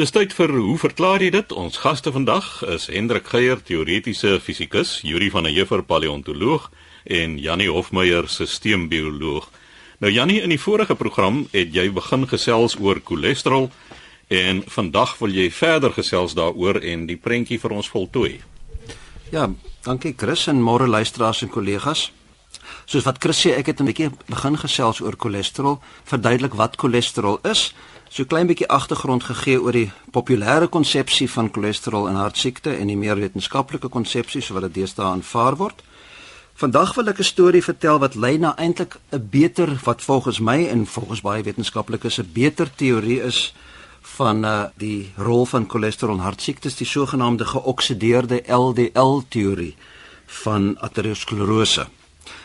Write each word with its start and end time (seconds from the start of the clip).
Dis 0.00 0.14
tyd 0.16 0.32
vir 0.32 0.54
hoe 0.56 0.78
verklaar 0.80 1.20
jy 1.20 1.26
dit? 1.34 1.50
Ons 1.52 1.82
gaste 1.82 2.08
vandag 2.08 2.46
is 2.72 2.86
Hendrik 2.88 3.26
Geier, 3.28 3.58
teoretiese 3.60 4.38
fisikus, 4.40 4.94
Yuri 5.04 5.26
van 5.28 5.44
der 5.44 5.52
Heever, 5.52 5.82
paleontoloog 5.84 6.70
en 7.04 7.34
Jannie 7.36 7.68
Hofmeyer, 7.68 8.24
sisteembioloog. 8.32 9.50
Nou 10.00 10.08
Jannie, 10.08 10.38
in 10.40 10.54
die 10.54 10.60
vorige 10.62 10.96
program 10.96 11.42
het 11.52 11.76
jy 11.76 11.90
begin 11.92 12.24
gesels 12.30 12.78
oor 12.80 13.02
cholesterol 13.04 13.68
en 14.32 14.62
vandag 14.72 15.18
wil 15.20 15.36
jy 15.36 15.50
verder 15.52 15.92
gesels 15.92 16.32
daaroor 16.38 16.80
en 16.80 17.04
die 17.04 17.18
prentjie 17.20 17.60
vir 17.60 17.76
ons 17.76 17.92
voltooi. 17.92 18.38
Ja, 19.34 19.50
dankie 19.84 20.14
Chris 20.16 20.46
en 20.48 20.64
môre 20.64 20.88
luisteraars 20.88 21.44
en 21.44 21.52
kollegas. 21.52 22.08
Soos 22.88 23.04
wat 23.04 23.20
Chris 23.20 23.44
sê, 23.44 23.52
ek 23.52 23.66
het 23.66 23.80
'n 23.80 23.92
bietjie 23.92 24.10
begin 24.32 24.56
gesels 24.56 25.04
oor 25.04 25.16
cholesterol, 25.20 25.82
verduidelik 26.04 26.54
wat 26.54 26.80
cholesterol 26.80 27.38
is, 27.44 27.74
so 28.10 28.26
klein 28.26 28.48
bietjie 28.50 28.66
agtergrond 28.66 29.22
gegee 29.22 29.60
oor 29.62 29.76
die 29.76 29.90
populêre 30.10 30.66
konsepsie 30.68 31.28
van 31.30 31.50
cholesterol 31.54 32.08
in 32.10 32.18
hartsiekte 32.18 32.72
en 32.74 32.90
die 32.90 32.98
meer 32.98 33.20
wetenskaplike 33.22 33.88
konsepsie 33.88 34.42
so 34.42 34.56
wat 34.56 34.66
dit 34.66 34.80
deesdae 34.80 35.06
aanvaar 35.06 35.56
word. 35.60 35.84
Vandag 36.58 36.94
wil 36.98 37.08
ek 37.08 37.20
'n 37.20 37.24
storie 37.24 37.62
vertel 37.62 37.98
wat 37.98 38.14
lei 38.14 38.36
na 38.38 38.56
eintlik 38.58 38.98
'n 39.12 39.28
beter 39.30 39.78
wat 39.84 40.02
volgens 40.02 40.40
my 40.40 40.66
en 40.66 40.86
volgens 40.86 41.20
baie 41.20 41.42
wetenskaplikes 41.42 42.18
'n 42.18 42.30
beter 42.32 42.68
teorie 42.74 43.22
is 43.22 43.54
van 44.18 44.44
uh, 44.44 44.64
die 44.76 45.12
rol 45.16 45.46
van 45.46 45.68
cholesterol 45.68 46.14
in 46.14 46.20
hartsiektes, 46.20 46.76
die 46.76 46.86
sogenaamde 46.86 47.44
geoksideerde 47.44 48.42
LDL 48.46 49.20
teorie 49.28 49.76
van 50.26 50.76
aterosklerose. 50.80 51.86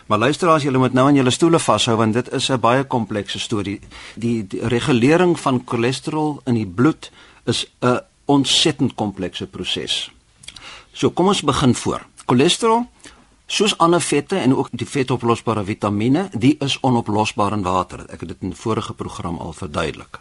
Maar 0.05 0.17
luister 0.17 0.49
as 0.53 0.63
julle 0.63 0.77
moet 0.77 0.93
nou 0.93 1.07
aan 1.09 1.17
julle 1.17 1.31
stoele 1.33 1.59
vashou 1.59 1.95
want 1.97 2.13
dit 2.13 2.27
is 2.31 2.49
'n 2.49 2.59
baie 2.59 2.83
komplekse 2.83 3.39
storie. 3.39 3.79
Die, 4.15 4.47
die 4.47 4.67
regulering 4.67 5.39
van 5.39 5.61
cholesterol 5.65 6.41
in 6.45 6.53
die 6.53 6.67
bloed 6.67 7.11
is 7.45 7.65
'n 7.81 8.01
ontsettend 8.25 8.95
komplekse 8.95 9.47
proses. 9.47 10.11
So 10.91 11.09
kom 11.09 11.27
ons 11.27 11.41
begin 11.41 11.75
voor. 11.75 12.05
Cholesterol 12.25 12.89
soos 13.47 13.77
ander 13.77 14.01
vette 14.01 14.35
en 14.35 14.55
ook 14.55 14.67
die 14.71 14.87
vetoplosbare 14.87 15.63
vitamiene, 15.63 16.29
die 16.37 16.55
is 16.59 16.79
onoplosbaar 16.79 17.53
in 17.53 17.61
water. 17.61 18.05
Ek 18.09 18.19
het 18.19 18.29
dit 18.29 18.37
in 18.41 18.55
vorige 18.55 18.93
program 18.93 19.37
al 19.37 19.53
verduidelik. 19.53 20.19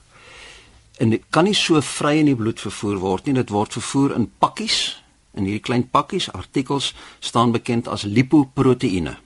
En 0.98 1.10
dit 1.10 1.22
kan 1.30 1.44
nie 1.44 1.54
so 1.54 1.80
vry 1.80 2.19
in 2.19 2.26
die 2.26 2.36
bloed 2.36 2.60
vervoer 2.60 2.98
word 2.98 3.24
nie. 3.24 3.34
Dit 3.34 3.50
word 3.50 3.72
vervoer 3.72 4.14
in 4.14 4.30
pakkies. 4.38 5.02
In 5.34 5.44
hierdie 5.44 5.60
klein 5.60 5.91
pakkies, 5.91 6.32
artikels 6.32 6.94
staan 7.19 7.52
bekend 7.52 7.88
as 7.88 8.02
lipoproteïene 8.02 9.16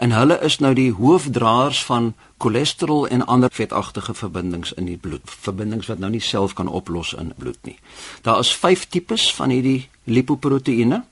en 0.00 0.14
hulle 0.16 0.38
is 0.40 0.56
nou 0.64 0.72
die 0.74 0.92
hoofdraers 0.96 1.82
van 1.84 2.14
cholesterol 2.40 3.04
en 3.12 3.26
ander 3.28 3.52
vetagtige 3.52 4.14
verbindings 4.16 4.72
in 4.80 4.86
die 4.88 4.96
bloed, 4.96 5.28
verbindings 5.44 5.90
wat 5.92 6.00
nou 6.00 6.08
nie 6.14 6.22
self 6.24 6.54
kan 6.56 6.70
oplos 6.72 7.12
in 7.12 7.34
bloed 7.36 7.58
nie. 7.68 7.76
Daar 8.24 8.40
is 8.40 8.52
5 8.56 8.86
tipes 8.88 9.28
van 9.36 9.52
hierdie 9.52 9.90
lipoproteïene. 10.08 11.02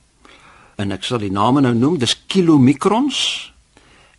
En 0.81 0.95
ek 0.95 1.05
sal 1.05 1.21
die 1.21 1.33
name 1.33 1.61
nou 1.61 1.75
noem, 1.77 1.99
dis 2.01 2.17
kilomicrons 2.31 3.19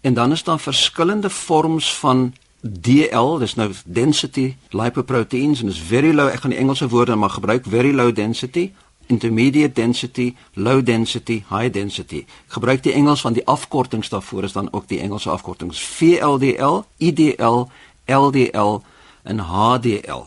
en 0.06 0.14
dan 0.14 0.32
is 0.32 0.46
daar 0.46 0.60
verskillende 0.62 1.30
vorms 1.30 1.90
van 1.98 2.30
DL, 2.60 3.38
dis 3.40 3.56
nou 3.56 3.72
density 3.84 4.54
lipoproteins 4.70 5.64
en 5.64 5.72
is 5.72 5.80
very 5.80 6.12
low, 6.14 6.28
ek 6.28 6.44
gaan 6.44 6.54
die 6.54 6.60
Engelse 6.60 6.88
woorde 6.92 7.16
maar 7.16 7.34
gebruik, 7.34 7.66
very 7.66 7.90
low 7.96 8.14
density 8.14 8.70
intermediate 9.10 9.74
density, 9.74 10.34
low 10.54 10.80
density, 10.82 11.42
high 11.48 11.70
density. 11.72 12.24
Gebruik 12.54 12.82
die 12.86 12.92
Engels 12.92 13.20
van 13.26 13.34
die 13.36 13.46
afkortings 13.46 14.08
daarvoor 14.08 14.46
is 14.48 14.54
dan 14.56 14.70
ook 14.72 14.88
die 14.88 15.00
Engelse 15.00 15.30
afkortings 15.30 15.80
VLDL, 15.80 16.82
IDL, 16.96 17.66
LDL 18.06 18.80
en 19.22 19.38
HDL. 19.38 20.24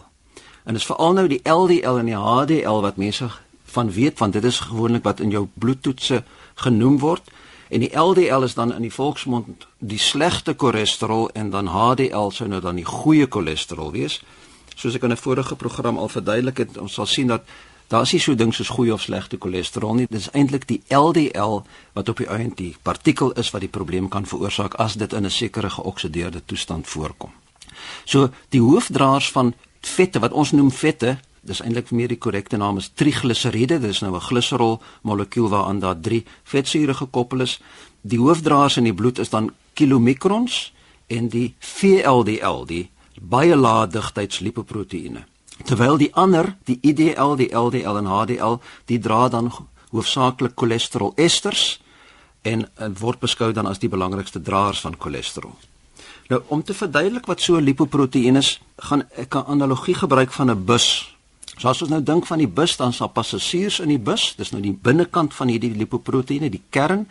En 0.64 0.74
dit 0.74 0.82
is 0.82 0.86
veral 0.88 1.14
nou 1.14 1.28
die 1.28 1.42
LDL 1.50 2.00
en 2.04 2.12
die 2.12 2.20
HDL 2.20 2.84
wat 2.86 3.00
mense 3.00 3.30
van 3.74 3.92
weet 3.92 4.20
want 4.20 4.34
dit 4.34 4.44
is 4.44 4.60
gewoonlik 4.60 5.04
wat 5.04 5.20
in 5.20 5.32
jou 5.34 5.48
bloedtoetse 5.54 6.24
genoem 6.62 7.00
word 7.02 7.32
en 7.74 7.82
die 7.82 7.92
LDL 7.98 8.46
is 8.46 8.54
dan 8.54 8.74
in 8.74 8.86
die 8.86 8.94
volksmond 8.94 9.68
die 9.80 10.00
slegte 10.00 10.54
cholesterol 10.58 11.30
en 11.34 11.50
dan 11.50 11.72
HDL 11.74 12.30
sou 12.32 12.48
nou 12.50 12.62
dan 12.62 12.78
die 12.78 12.88
goeie 12.88 13.26
cholesterol 13.30 13.92
wees. 13.96 14.22
Soos 14.76 14.96
ek 14.96 15.04
in 15.04 15.12
'n 15.12 15.18
vorige 15.18 15.56
program 15.56 15.98
al 15.98 16.10
verduidelik 16.10 16.58
het, 16.58 16.78
ons 16.78 16.94
sal 16.94 17.06
sien 17.06 17.28
dat 17.28 17.42
Daar 17.88 18.02
is 18.02 18.12
nie 18.12 18.22
so 18.22 18.36
ding 18.36 18.54
soos 18.54 18.70
goeie 18.70 18.94
of 18.94 19.02
slegte 19.02 19.38
cholesterol 19.40 19.94
nie. 19.94 20.08
Dit 20.10 20.20
is 20.20 20.32
eintlik 20.32 20.68
die 20.68 20.82
LDL 20.90 21.62
wat 21.94 22.10
op 22.10 22.18
die 22.18 22.28
einde 22.28 22.56
die 22.56 22.76
partikel 22.82 23.32
is 23.32 23.52
wat 23.52 23.62
die 23.62 23.70
probleem 23.70 24.10
kan 24.10 24.26
veroorsaak 24.26 24.74
as 24.74 24.94
dit 24.94 25.14
in 25.14 25.26
'n 25.26 25.30
sekere 25.30 25.70
geoksideerde 25.70 26.42
toestand 26.46 26.88
voorkom. 26.88 27.32
So 28.06 28.30
die 28.50 28.62
hoofdraers 28.62 29.32
van 29.32 29.54
vette 29.82 30.20
wat 30.20 30.32
ons 30.32 30.52
noem 30.52 30.72
vette, 30.72 31.18
dis 31.42 31.62
eintlik 31.62 31.92
meer 31.92 32.08
die 32.08 32.18
korrekte 32.18 32.58
naam 32.58 32.78
is 32.78 32.92
trigliseriede. 32.94 33.80
Dit 33.80 33.90
is 33.90 34.00
nou 34.00 34.16
'n 34.16 34.22
gliserol 34.22 34.82
molekuul 35.02 35.50
waaraan 35.50 35.80
daar 35.80 36.00
3 36.00 36.24
vetsure 36.44 36.94
gekoppel 36.94 37.42
is. 37.42 37.60
Die 38.02 38.20
hoofdraers 38.20 38.78
in 38.78 38.84
die 38.84 38.94
bloed 38.94 39.20
is 39.20 39.30
dan 39.30 39.52
kilomicrons 39.74 40.74
en 41.08 41.28
die 41.30 41.54
VLDL, 41.60 42.66
die 42.66 42.90
baie 43.22 43.56
lae 43.56 43.88
digtheidslipoproteïene. 43.88 45.26
Terwyl 45.64 45.98
die 45.98 46.12
ander, 46.14 46.56
die 46.68 46.78
IDL, 46.82 47.36
die 47.36 47.52
LDL 47.56 47.98
en 47.98 48.06
HDL, 48.06 48.60
die 48.86 49.00
dra 49.00 49.30
dan 49.30 49.52
hoofsaaklik 49.94 50.58
cholesterol 50.60 51.14
esters 51.16 51.80
en, 52.42 52.66
en 52.76 52.98
word 53.00 53.22
beskou 53.24 53.52
dan 53.56 53.70
as 53.70 53.80
die 53.80 53.90
belangrikste 53.90 54.42
draers 54.42 54.82
van 54.84 54.98
cholesterol. 55.00 55.56
Nou 56.28 56.42
om 56.48 56.64
te 56.64 56.74
verduidelik 56.74 57.26
wat 57.26 57.42
so 57.42 57.56
'n 57.56 57.64
lipoproteïen 57.64 58.36
is, 58.36 58.60
gaan 58.78 59.04
ek 59.16 59.36
'n 59.36 59.46
analogie 59.48 59.96
gebruik 59.96 60.32
van 60.32 60.52
'n 60.52 60.66
bus. 60.66 61.16
So 61.58 61.70
as 61.70 61.82
ons 61.82 61.92
nou 61.92 62.04
dink 62.04 62.26
van 62.26 62.38
die 62.38 62.48
bus, 62.48 62.78
dan 62.78 62.94
sal 62.94 63.08
passasiers 63.08 63.80
in 63.80 63.88
die 63.88 64.00
bus, 64.00 64.34
dis 64.36 64.52
nou 64.52 64.62
die 64.62 64.78
binnekant 64.82 65.34
van 65.34 65.48
hierdie 65.48 65.76
lipoproteïene, 65.76 66.50
die 66.50 66.64
kern 66.70 67.08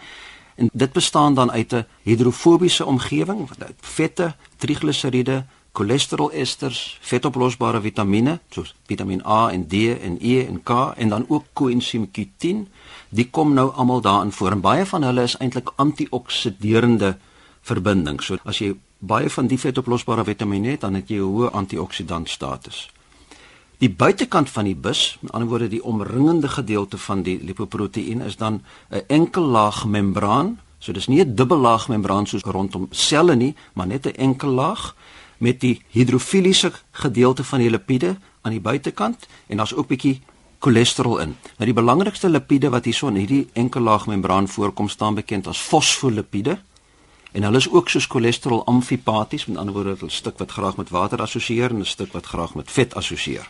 en 0.54 0.70
dit 0.72 0.92
bestaan 0.92 1.34
dan 1.34 1.50
uit 1.50 1.72
'n 1.72 1.86
hidrofobiese 2.02 2.84
omgewing, 2.84 3.48
vette, 3.80 4.34
trigliseriede, 4.56 5.44
cholesterolesters, 5.72 6.99
vetoplosbare 7.00 7.81
vitamiene 7.81 8.38
soos 8.53 8.75
Vitamiin 8.87 9.22
A 9.25 9.50
en 9.53 9.66
D 9.69 9.88
en 9.97 10.19
E 10.21 10.44
en 10.44 10.62
K 10.62 10.93
en 10.97 11.09
dan 11.09 11.25
ook 11.28 11.44
koenzim 11.53 12.10
Q10, 12.12 12.66
die 13.09 13.28
kom 13.31 13.55
nou 13.55 13.71
almal 13.72 14.00
daarin 14.00 14.32
voor 14.32 14.50
en 14.53 14.61
baie 14.61 14.87
van 14.87 15.03
hulle 15.03 15.22
is 15.22 15.37
eintlik 15.41 15.72
antioksiderende 15.77 17.16
verbindings. 17.62 18.27
So 18.27 18.37
as 18.44 18.61
jy 18.61 18.75
baie 18.99 19.31
van 19.31 19.49
die 19.49 19.59
vetoplosbare 19.59 20.25
vitamiene 20.25 20.77
het, 20.77 20.81
dan 20.81 20.94
het 20.94 21.09
jy 21.09 21.16
'n 21.16 21.32
hoë 21.32 21.50
antioksidant 21.53 22.28
status. 22.28 22.91
Die 23.78 23.91
buitekant 23.91 24.50
van 24.50 24.65
die 24.65 24.77
bus, 24.77 25.19
met 25.21 25.32
ander 25.32 25.49
woorde 25.49 25.69
die 25.69 25.84
omringende 25.84 26.49
gedeelte 26.49 26.99
van 26.99 27.22
die 27.22 27.41
lipoproteïen 27.43 28.21
is 28.21 28.37
dan 28.37 28.62
'n 28.91 29.03
enkel 29.06 29.43
laag 29.43 29.87
membraan. 29.87 30.61
So 30.78 30.93
dis 30.93 31.06
nie 31.06 31.25
'n 31.25 31.34
dubbellaag 31.34 31.88
membraan 31.88 32.27
soos 32.27 32.43
rondom 32.43 32.87
selle 32.91 33.34
nie, 33.34 33.55
maar 33.72 33.87
net 33.87 34.06
'n 34.06 34.16
enkel 34.16 34.50
laag 34.50 34.94
met 35.42 35.60
die 35.60 35.80
hidrofiliese 35.91 36.70
gedeelte 36.91 37.44
van 37.44 37.58
die 37.58 37.70
lipiede 37.70 38.16
aan 38.42 38.54
die 38.54 38.62
buitekant 38.62 39.26
en 39.47 39.56
daar's 39.56 39.75
ook 39.75 39.88
bietjie 39.91 40.20
cholesterol 40.62 41.19
in. 41.19 41.34
Nou 41.58 41.66
die 41.66 41.75
belangrikste 41.75 42.30
lipiede 42.30 42.70
wat 42.70 42.86
hierso 42.86 43.10
in 43.10 43.19
hierdie 43.19 43.48
enkel 43.58 43.82
laag 43.82 44.06
membraan 44.06 44.47
voorkom 44.48 44.88
staan 44.88 45.19
bekend 45.19 45.50
as 45.50 45.58
fosfolipiede. 45.58 46.60
En 47.32 47.42
hulle 47.42 47.58
is 47.58 47.70
ook 47.70 47.88
soos 47.88 48.06
cholesterol 48.06 48.62
amfipaties, 48.70 49.47
met 49.47 49.56
ander 49.58 49.75
woorde 49.75 49.97
'n 50.04 50.10
stuk 50.10 50.38
wat 50.38 50.50
graag 50.52 50.76
met 50.76 50.91
water 50.91 51.20
assosieer 51.20 51.70
en 51.70 51.81
'n 51.81 51.84
stuk 51.84 52.12
wat 52.12 52.26
graag 52.26 52.54
met 52.54 52.70
vet 52.70 52.94
assosieer. 52.94 53.48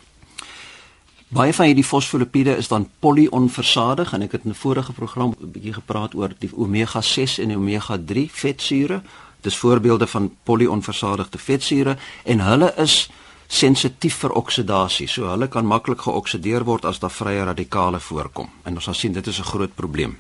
Baie 1.29 1.55
van 1.55 1.67
hierdie 1.67 1.85
fosfolipiede 1.85 2.57
is 2.57 2.69
dan 2.69 2.89
polyonversadig 2.99 4.13
en 4.13 4.23
ek 4.23 4.33
het 4.33 4.45
in 4.45 4.51
'n 4.51 4.55
vorige 4.55 4.93
program 4.93 5.35
'n 5.41 5.51
bietjie 5.51 5.73
gepraat 5.73 6.15
oor 6.15 6.31
die 6.39 6.51
omega 6.57 7.01
6 7.01 7.39
en 7.39 7.57
omega 7.57 7.99
3 8.07 8.31
vetsure 8.33 9.03
Dis 9.43 9.57
voorbeelde 9.57 10.07
van 10.07 10.31
polyonversadigde 10.45 11.39
vetsure 11.39 11.97
en 12.25 12.41
hulle 12.41 12.73
is 12.77 13.11
sensitief 13.53 14.23
vir 14.23 14.33
oksidasie. 14.39 15.09
So 15.09 15.29
hulle 15.29 15.49
kan 15.49 15.67
maklik 15.67 16.01
geoksideer 16.07 16.65
word 16.65 16.85
as 16.85 16.99
daar 17.03 17.13
vrye 17.13 17.45
radikale 17.45 18.01
voorkom. 18.01 18.49
En 18.65 18.75
ons 18.75 18.85
sal 18.85 18.95
sien 18.95 19.13
dit 19.13 19.27
is 19.27 19.39
'n 19.39 19.51
groot 19.53 19.75
probleem. 19.75 20.17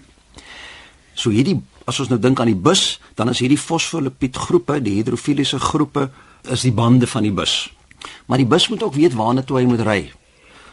So 1.14 1.30
hierdie 1.30 1.60
as 1.86 2.00
ons 2.00 2.08
nou 2.08 2.18
dink 2.20 2.40
aan 2.40 2.50
die 2.50 2.58
bus, 2.58 3.00
dan 3.14 3.28
is 3.28 3.38
hierdie 3.38 3.58
fosfolipid 3.58 4.36
groepe, 4.36 4.80
die 4.82 4.94
hidrofiliese 5.00 5.58
groepe 5.58 6.10
is 6.50 6.62
die 6.62 6.72
bande 6.72 7.06
van 7.06 7.22
die 7.22 7.32
bus. 7.32 7.72
Maar 8.26 8.42
die 8.42 8.46
bus 8.46 8.68
moet 8.68 8.82
ook 8.82 8.94
weet 8.94 9.14
waarna 9.14 9.42
toe 9.42 9.58
hy 9.58 9.64
moet 9.68 9.84
ry. 9.86 10.12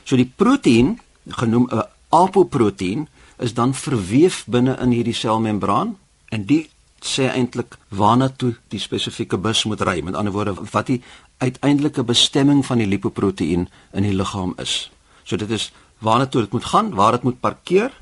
So 0.04 0.16
die 0.16 0.32
proteïen, 0.36 1.00
genoem 1.30 1.70
'n 1.72 1.84
apoproteïen, 2.10 3.08
is 3.38 3.54
dan 3.54 3.74
verweef 3.74 4.46
binne 4.48 4.78
in 4.82 4.92
hierdie 4.92 5.14
selmembraan 5.14 5.98
en 6.30 6.46
die 6.46 6.70
sê 7.06 7.30
eintlik 7.30 7.78
waarna 7.90 8.30
toe 8.30 8.56
die 8.70 8.80
spesifieke 8.80 9.38
bus 9.38 9.64
moet 9.66 9.82
ry. 9.82 10.00
Met 10.02 10.16
ander 10.16 10.34
woorde, 10.34 10.56
wat 10.72 10.88
die 10.88 11.02
uiteindelike 11.38 12.04
bestemming 12.04 12.66
van 12.66 12.78
die 12.82 12.88
lipoproteïen 12.88 13.68
in 13.94 14.04
die 14.04 14.16
liggaam 14.16 14.54
is. 14.58 14.90
So 15.24 15.38
dit 15.38 15.50
is 15.50 15.72
waarna 16.00 16.28
toe 16.28 16.42
dit 16.42 16.52
moet 16.52 16.66
gaan, 16.66 16.94
waar 16.96 17.12
dit 17.12 17.24
moet 17.24 17.40
parkeer 17.40 17.94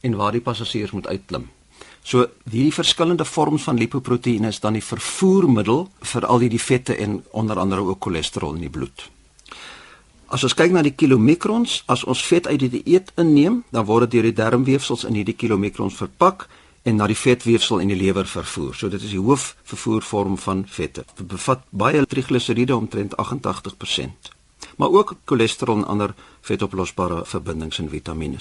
en 0.00 0.16
waar 0.16 0.32
die 0.32 0.44
passasiers 0.44 0.90
moet 0.90 1.06
uitklim. 1.06 1.48
So 2.06 2.28
hierdie 2.50 2.74
verskillende 2.74 3.24
vorms 3.24 3.66
van 3.66 3.78
lipoproteïene 3.78 4.52
is 4.52 4.60
dan 4.62 4.76
die 4.78 4.84
vervoermiddel 4.84 5.88
vir 6.12 6.26
al 6.26 6.38
die, 6.44 6.52
die 6.54 6.62
vette 6.62 6.94
en 6.94 7.22
onder 7.30 7.58
andere 7.58 7.82
ook 7.82 8.04
cholesterol 8.04 8.54
in 8.54 8.68
die 8.68 8.70
bloed. 8.70 9.08
As 10.26 10.42
ons 10.42 10.54
kyk 10.58 10.72
na 10.74 10.82
die 10.82 10.94
kilomikrons, 10.94 11.80
as 11.90 12.04
ons 12.04 12.22
vet 12.26 12.46
uit 12.46 12.58
die 12.64 12.70
dieet 12.78 13.12
inneem, 13.18 13.60
dan 13.70 13.86
word 13.86 14.06
dit 14.06 14.16
deur 14.16 14.30
die 14.30 14.38
darmweefsels 14.38 15.04
in 15.06 15.18
hierdie 15.18 15.36
kilomikrons 15.38 15.98
verpak 15.98 16.48
en 16.86 17.00
na 17.00 17.06
die 17.10 17.18
vetweefsel 17.18 17.80
in 17.82 17.90
die 17.90 17.98
lewer 17.98 18.28
vervoer. 18.30 18.74
So 18.78 18.88
dit 18.92 19.02
is 19.02 19.10
die 19.10 19.22
hoofvervoervorm 19.22 20.38
van 20.38 20.62
vette. 20.70 21.02
Dit 21.18 21.26
bevat 21.32 21.64
baie 21.70 22.04
trigliseriede 22.06 22.76
omtrent 22.76 23.16
88%, 23.18 24.30
maar 24.78 24.94
ook 24.94 25.16
cholesterol 25.24 25.82
en 25.82 25.86
ander 25.96 26.14
vetoplosbare 26.46 27.24
verbindings 27.26 27.82
en 27.82 27.90
vitamiene. 27.90 28.38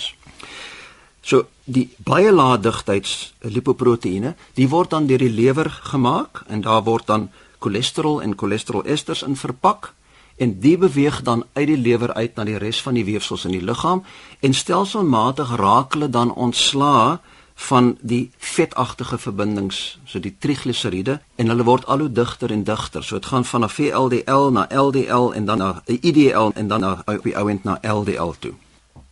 So 1.25 1.47
die 1.65 1.87
baie 2.05 2.29
lae 2.31 2.59
digtheids 2.61 3.33
lipoproteïene, 3.41 4.35
die 4.53 4.69
word 4.69 4.93
dan 4.93 5.09
deur 5.09 5.25
die 5.25 5.33
lewer 5.33 5.71
gemaak 5.89 6.43
en 6.45 6.61
daar 6.61 6.83
word 6.85 7.09
dan 7.09 7.29
cholesterol 7.65 8.21
en 8.21 8.37
cholesterolesters 8.37 9.23
in 9.25 9.35
verpak 9.35 9.95
en 10.37 10.59
die 10.59 10.77
beweeg 10.77 11.21
dan 11.25 11.45
uit 11.53 11.67
die 11.71 11.79
lewer 11.81 12.13
uit 12.13 12.35
na 12.35 12.43
die 12.45 12.59
res 12.61 12.81
van 12.83 12.93
die 12.93 13.07
weefsels 13.07 13.47
in 13.49 13.55
die 13.55 13.63
liggaam 13.63 14.03
en 14.45 14.53
stelselmatig 14.53 15.55
raak 15.57 15.95
hulle 15.95 16.11
dan 16.13 16.33
ontslaa 16.33 17.21
van 17.55 17.97
die 18.01 18.31
vetagtige 18.37 19.17
verbindings, 19.17 19.99
so 20.05 20.19
die 20.19 20.35
trigliseriede 20.39 21.19
en 21.35 21.47
hulle 21.47 21.63
word 21.63 21.87
al 21.87 22.03
hoe 22.03 22.11
digter 22.11 22.51
en 22.51 22.63
digter. 22.67 23.03
So 23.03 23.15
dit 23.15 23.29
gaan 23.31 23.45
van 23.45 23.69
VLDL 23.69 24.51
na 24.51 24.67
LDL 24.69 25.31
en 25.33 25.45
dan 25.45 25.57
na 25.57 25.81
IDL 25.85 26.51
en 26.53 26.67
dan 26.67 26.79
na 26.79 27.01
op 27.05 27.23
die 27.23 27.37
ouend 27.37 27.63
na 27.63 27.79
LDL 27.81 28.35
toe. 28.39 28.53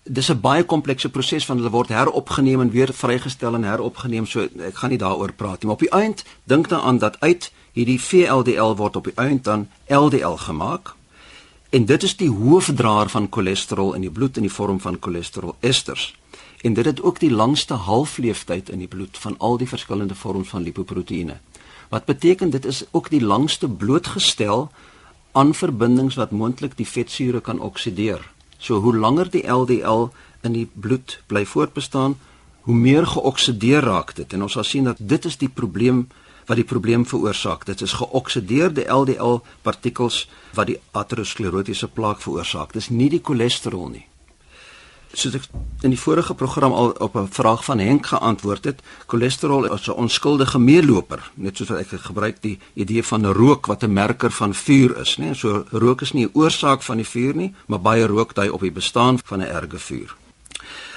Dis 0.03 0.29
'n 0.29 0.39
baie 0.39 0.63
komplekse 0.63 1.09
proses 1.09 1.45
van 1.45 1.57
hulle 1.57 1.69
word 1.69 1.87
heropgeneem 1.89 2.61
en 2.61 2.71
weer 2.71 2.93
vrygestel 2.93 3.53
en 3.53 3.63
heropgeneem. 3.63 4.25
So 4.25 4.39
ek 4.59 4.75
gaan 4.75 4.89
nie 4.89 4.99
daaroor 4.99 5.31
praat 5.33 5.61
nie, 5.61 5.65
maar 5.65 5.79
op 5.79 5.79
die 5.79 5.93
ouend 5.93 6.23
dink 6.43 6.69
dan 6.69 6.81
aan 6.81 6.97
dat 6.97 7.19
uit 7.19 7.51
hierdie 7.71 8.01
VLDL 8.01 8.75
word 8.75 8.95
op 8.95 9.03
die 9.03 9.15
ouend 9.15 9.43
dan 9.43 9.69
LDL 9.87 10.35
gemaak. 10.35 10.95
En 11.69 11.85
dit 11.85 12.03
is 12.03 12.17
die 12.17 12.29
hoofdraer 12.29 13.09
van 13.09 13.27
cholesterol 13.29 13.93
in 13.93 14.01
die 14.01 14.11
bloed 14.11 14.35
in 14.35 14.43
die 14.43 14.53
vorm 14.53 14.79
van 14.79 14.97
cholesterolesters 14.99 16.13
en 16.63 16.73
dit 16.73 16.85
het 16.85 17.01
ook 17.01 17.19
die 17.19 17.31
langste 17.31 17.73
halfleeftyd 17.73 18.69
in 18.69 18.79
die 18.79 18.87
bloed 18.87 19.17
van 19.19 19.35
al 19.37 19.57
die 19.59 19.67
verskillende 19.67 20.15
vorms 20.15 20.49
van 20.49 20.63
lipoproteïene. 20.63 21.35
Wat 21.91 22.05
beteken 22.05 22.49
dit 22.49 22.65
is 22.65 22.85
ook 22.91 23.09
die 23.09 23.21
langste 23.21 23.67
blootgestel 23.67 24.69
aan 25.31 25.53
verbindings 25.53 26.15
wat 26.15 26.31
moontlik 26.31 26.77
die 26.77 26.87
vetsure 26.87 27.41
kan 27.41 27.59
oksideer. 27.59 28.23
So 28.57 28.79
hoe 28.79 28.95
langer 28.95 29.29
die 29.29 29.43
LDL 29.47 30.07
in 30.41 30.55
die 30.55 30.69
bloed 30.73 31.19
bly 31.27 31.43
voortbestaan, 31.45 32.15
hoe 32.61 32.75
meer 32.75 33.07
geoksideer 33.07 33.83
raak 33.83 34.15
dit 34.15 34.33
en 34.33 34.47
ons 34.47 34.55
sal 34.55 34.63
sien 34.63 34.87
dat 34.87 34.97
dit 34.99 35.25
is 35.25 35.37
die 35.37 35.51
probleem 35.51 36.07
wat 36.47 36.59
die 36.59 36.67
probleem 36.67 37.03
veroorsaak. 37.07 37.65
Dit 37.65 37.81
is 37.81 37.99
geoksideerde 37.99 38.87
LDL 38.87 39.43
partikels 39.61 40.29
wat 40.55 40.71
die 40.71 40.79
aterosklerotiese 40.91 41.87
plaak 41.87 42.23
veroorsaak. 42.23 42.71
Dis 42.73 42.89
nie 42.89 43.09
die 43.11 43.23
cholesterol 43.23 43.91
nie 43.91 44.07
soos 45.13 45.35
ek 45.37 45.45
in 45.85 45.93
die 45.93 45.99
vorige 45.99 46.33
program 46.33 46.73
al 46.73 46.93
op 46.99 47.15
'n 47.15 47.27
vraag 47.29 47.63
van 47.65 47.79
Henk 47.79 48.05
geantwoord 48.05 48.63
het, 48.63 48.81
cholesterol 49.07 49.65
is 49.73 49.87
'n 49.87 49.91
onskuldige 49.91 50.59
meeloper, 50.59 51.31
net 51.35 51.57
soos 51.57 51.69
wat 51.69 51.79
ek 51.79 51.99
gebruik 52.01 52.41
die 52.41 52.59
idee 52.73 53.03
van 53.03 53.25
rook 53.25 53.65
wat 53.65 53.83
'n 53.83 53.93
merker 53.93 54.31
van 54.31 54.53
vuur 54.53 54.97
is, 54.97 55.17
né? 55.17 55.33
So 55.33 55.65
rook 55.71 56.01
is 56.01 56.13
nie 56.13 56.25
'n 56.25 56.31
oorsaak 56.33 56.81
van 56.81 56.97
die 56.97 57.07
vuur 57.07 57.35
nie, 57.35 57.53
maar 57.67 57.81
baie 57.81 58.07
rook 58.07 58.33
dui 58.35 58.49
op 58.49 58.61
die 58.61 58.71
bestaan 58.71 59.19
van 59.23 59.39
'n 59.39 59.47
erge 59.47 59.79
vuur. 59.79 60.15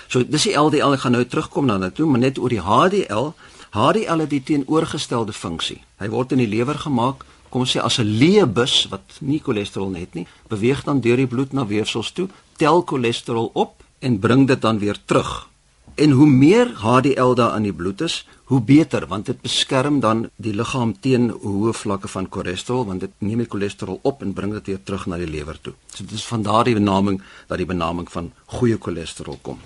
So 0.08 0.24
dis 0.28 0.42
die 0.42 0.54
LDL, 0.54 0.92
ek 0.92 1.00
gaan 1.00 1.12
nou 1.12 1.24
terugkom 1.24 1.66
na 1.66 1.78
dit 1.78 1.94
toe, 1.94 2.06
maar 2.06 2.20
net 2.20 2.38
oor 2.38 2.48
die 2.48 2.60
HDL. 2.60 3.34
HDL 3.70 4.18
het 4.18 4.30
die 4.30 4.42
teenoorgestelde 4.42 5.32
funksie. 5.32 5.82
Hy 5.96 6.08
word 6.08 6.32
in 6.32 6.38
die 6.38 6.48
lewer 6.48 6.78
gemaak 6.78 7.24
kom 7.48 7.60
ons 7.60 7.76
sê 7.76 7.80
as 7.80 7.98
'n 7.98 8.18
leebus 8.18 8.86
wat 8.90 9.18
nie 9.20 9.40
cholesterol 9.40 9.94
het 9.94 10.14
nie, 10.14 10.26
beweeg 10.48 10.84
dan 10.84 11.00
deur 11.00 11.16
die 11.16 11.26
bloed 11.26 11.52
na 11.52 11.66
weefsels 11.66 12.12
toe, 12.12 12.28
tel 12.56 12.82
cholesterol 12.84 13.50
op 13.54 13.82
en 14.06 14.18
bring 14.22 14.46
dit 14.46 14.60
dan 14.62 14.78
weer 14.78 14.98
terug. 15.04 15.48
En 15.94 16.10
hoe 16.10 16.28
meer 16.28 16.72
HDL 16.82 17.34
daar 17.34 17.56
in 17.56 17.64
die 17.66 17.72
bloed 17.72 18.00
is, 18.04 18.26
hoe 18.46 18.60
beter 18.62 19.06
want 19.10 19.26
dit 19.26 19.40
beskerm 19.42 20.00
dan 20.00 20.26
die 20.36 20.52
liggaam 20.54 20.92
teen 21.02 21.30
hoë 21.42 21.72
vlakke 21.74 22.08
van 22.12 22.28
cholesterol 22.30 22.84
want 22.86 23.02
dit 23.02 23.14
neem 23.24 23.42
die 23.42 23.48
cholesterol 23.50 23.98
op 24.06 24.22
en 24.22 24.34
bring 24.36 24.52
dit 24.54 24.70
weer 24.70 24.82
terug 24.82 25.06
na 25.10 25.18
die 25.18 25.30
lewer 25.30 25.58
toe. 25.60 25.72
So 25.94 26.04
dit 26.04 26.14
is 26.20 26.26
van 26.28 26.44
daardie 26.46 26.76
benaming 26.78 27.18
dat 27.48 27.58
die 27.58 27.66
benaming 27.66 28.10
van 28.12 28.30
goeie 28.58 28.78
cholesterol 28.78 29.40
kom. 29.42 29.58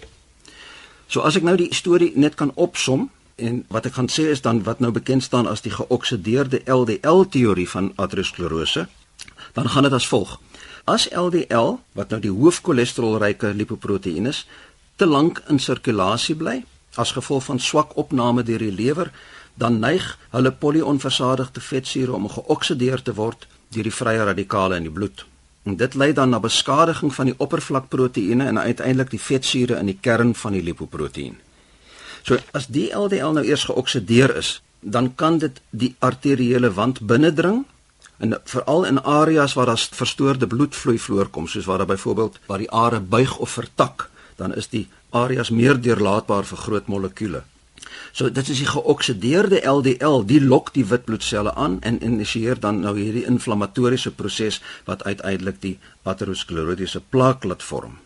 So 1.10 1.26
as 1.26 1.36
ek 1.36 1.44
nou 1.44 1.56
die 1.60 1.72
storie 1.74 2.12
net 2.14 2.38
kan 2.40 2.54
opsom 2.54 3.10
en 3.36 3.64
wat 3.68 3.90
ek 3.90 3.98
gaan 3.98 4.08
sê 4.08 4.30
is 4.32 4.44
dan 4.46 4.62
wat 4.64 4.80
nou 4.80 4.92
bekend 4.96 5.26
staan 5.26 5.50
as 5.50 5.64
die 5.66 5.74
geoksideerde 5.74 6.62
LDL 6.70 7.26
teorie 7.34 7.68
van 7.68 7.92
aterosklerose, 7.96 8.86
dan 9.58 9.68
gaan 9.68 9.88
dit 9.88 9.96
as 9.96 10.08
volg. 10.08 10.38
As 10.90 11.06
LDL, 11.14 11.76
wat 11.94 12.10
nou 12.10 12.18
die 12.24 12.32
hoofcholesterolryke 12.34 13.52
lipoproteïen 13.54 14.26
is, 14.26 14.42
te 14.98 15.06
lank 15.06 15.38
in 15.52 15.60
sirkulasie 15.62 16.34
bly 16.40 16.60
as 16.98 17.12
gevolg 17.14 17.44
van 17.46 17.60
swak 17.62 17.92
opname 18.00 18.42
deur 18.42 18.58
die 18.64 18.74
lewer, 18.74 19.12
dan 19.54 19.78
neig 19.78 20.06
hulle 20.34 20.50
polionversadigde 20.50 21.62
vetsure 21.62 22.16
om 22.16 22.26
geoksideer 22.32 23.02
te 23.06 23.14
word 23.14 23.46
deur 23.70 23.86
die 23.86 23.94
vrye 23.94 24.24
radikale 24.26 24.80
in 24.80 24.88
die 24.88 24.94
bloed. 24.96 25.22
En 25.68 25.76
dit 25.78 25.94
lei 25.94 26.10
dan 26.16 26.34
na 26.34 26.40
beskadiging 26.42 27.14
van 27.14 27.30
die 27.30 27.36
oppervlakproteïene 27.38 28.48
en 28.50 28.58
uiteindelik 28.58 29.12
die 29.14 29.22
vetsure 29.22 29.78
in 29.78 29.92
die 29.92 29.98
kern 30.00 30.34
van 30.34 30.56
die 30.58 30.64
lipoproteïen. 30.66 31.36
So 32.26 32.40
as 32.56 32.66
die 32.66 32.88
LDL 32.90 33.36
nou 33.36 33.46
eers 33.46 33.68
geoksideer 33.70 34.34
is, 34.42 34.56
dan 34.80 35.14
kan 35.14 35.38
dit 35.38 35.60
die 35.70 35.94
arteriële 35.98 36.72
wand 36.74 37.04
binnendring 37.06 37.62
en 38.20 38.36
veral 38.44 38.84
in 38.84 39.02
areas 39.02 39.56
waar 39.56 39.72
daar 39.72 39.88
verstoorde 39.96 40.46
bloedvloei 40.46 40.98
voorkom 40.98 41.48
soos 41.48 41.68
waar 41.68 41.82
daar 41.82 41.92
byvoorbeeld 41.94 42.38
waar 42.46 42.62
die 42.62 42.70
are 42.70 43.00
buig 43.00 43.38
of 43.38 43.50
vertak 43.50 44.10
dan 44.36 44.54
is 44.54 44.68
die 44.72 44.88
areas 45.10 45.50
meer 45.50 45.80
deurlaatbaar 45.80 46.46
vir 46.48 46.58
groot 46.66 46.86
molekules. 46.86 47.46
So 48.12 48.30
dit 48.30 48.48
is 48.48 48.58
die 48.62 48.68
geoksideerde 48.68 49.60
LDL, 49.66 50.24
die 50.26 50.40
lok 50.42 50.72
die 50.74 50.84
wit 50.86 51.06
bloedselle 51.06 51.54
aan 51.54 51.78
en 51.86 52.00
initieer 52.02 52.58
dan 52.60 52.80
nou 52.84 52.96
hierdie 52.98 53.26
inflammatoriese 53.30 54.12
proses 54.14 54.60
wat 54.88 55.04
uiteindelik 55.04 55.60
die 55.62 55.76
aterosklerotiese 56.02 57.02
plaak 57.10 57.44
laat 57.44 57.62
vorm. 57.62 57.98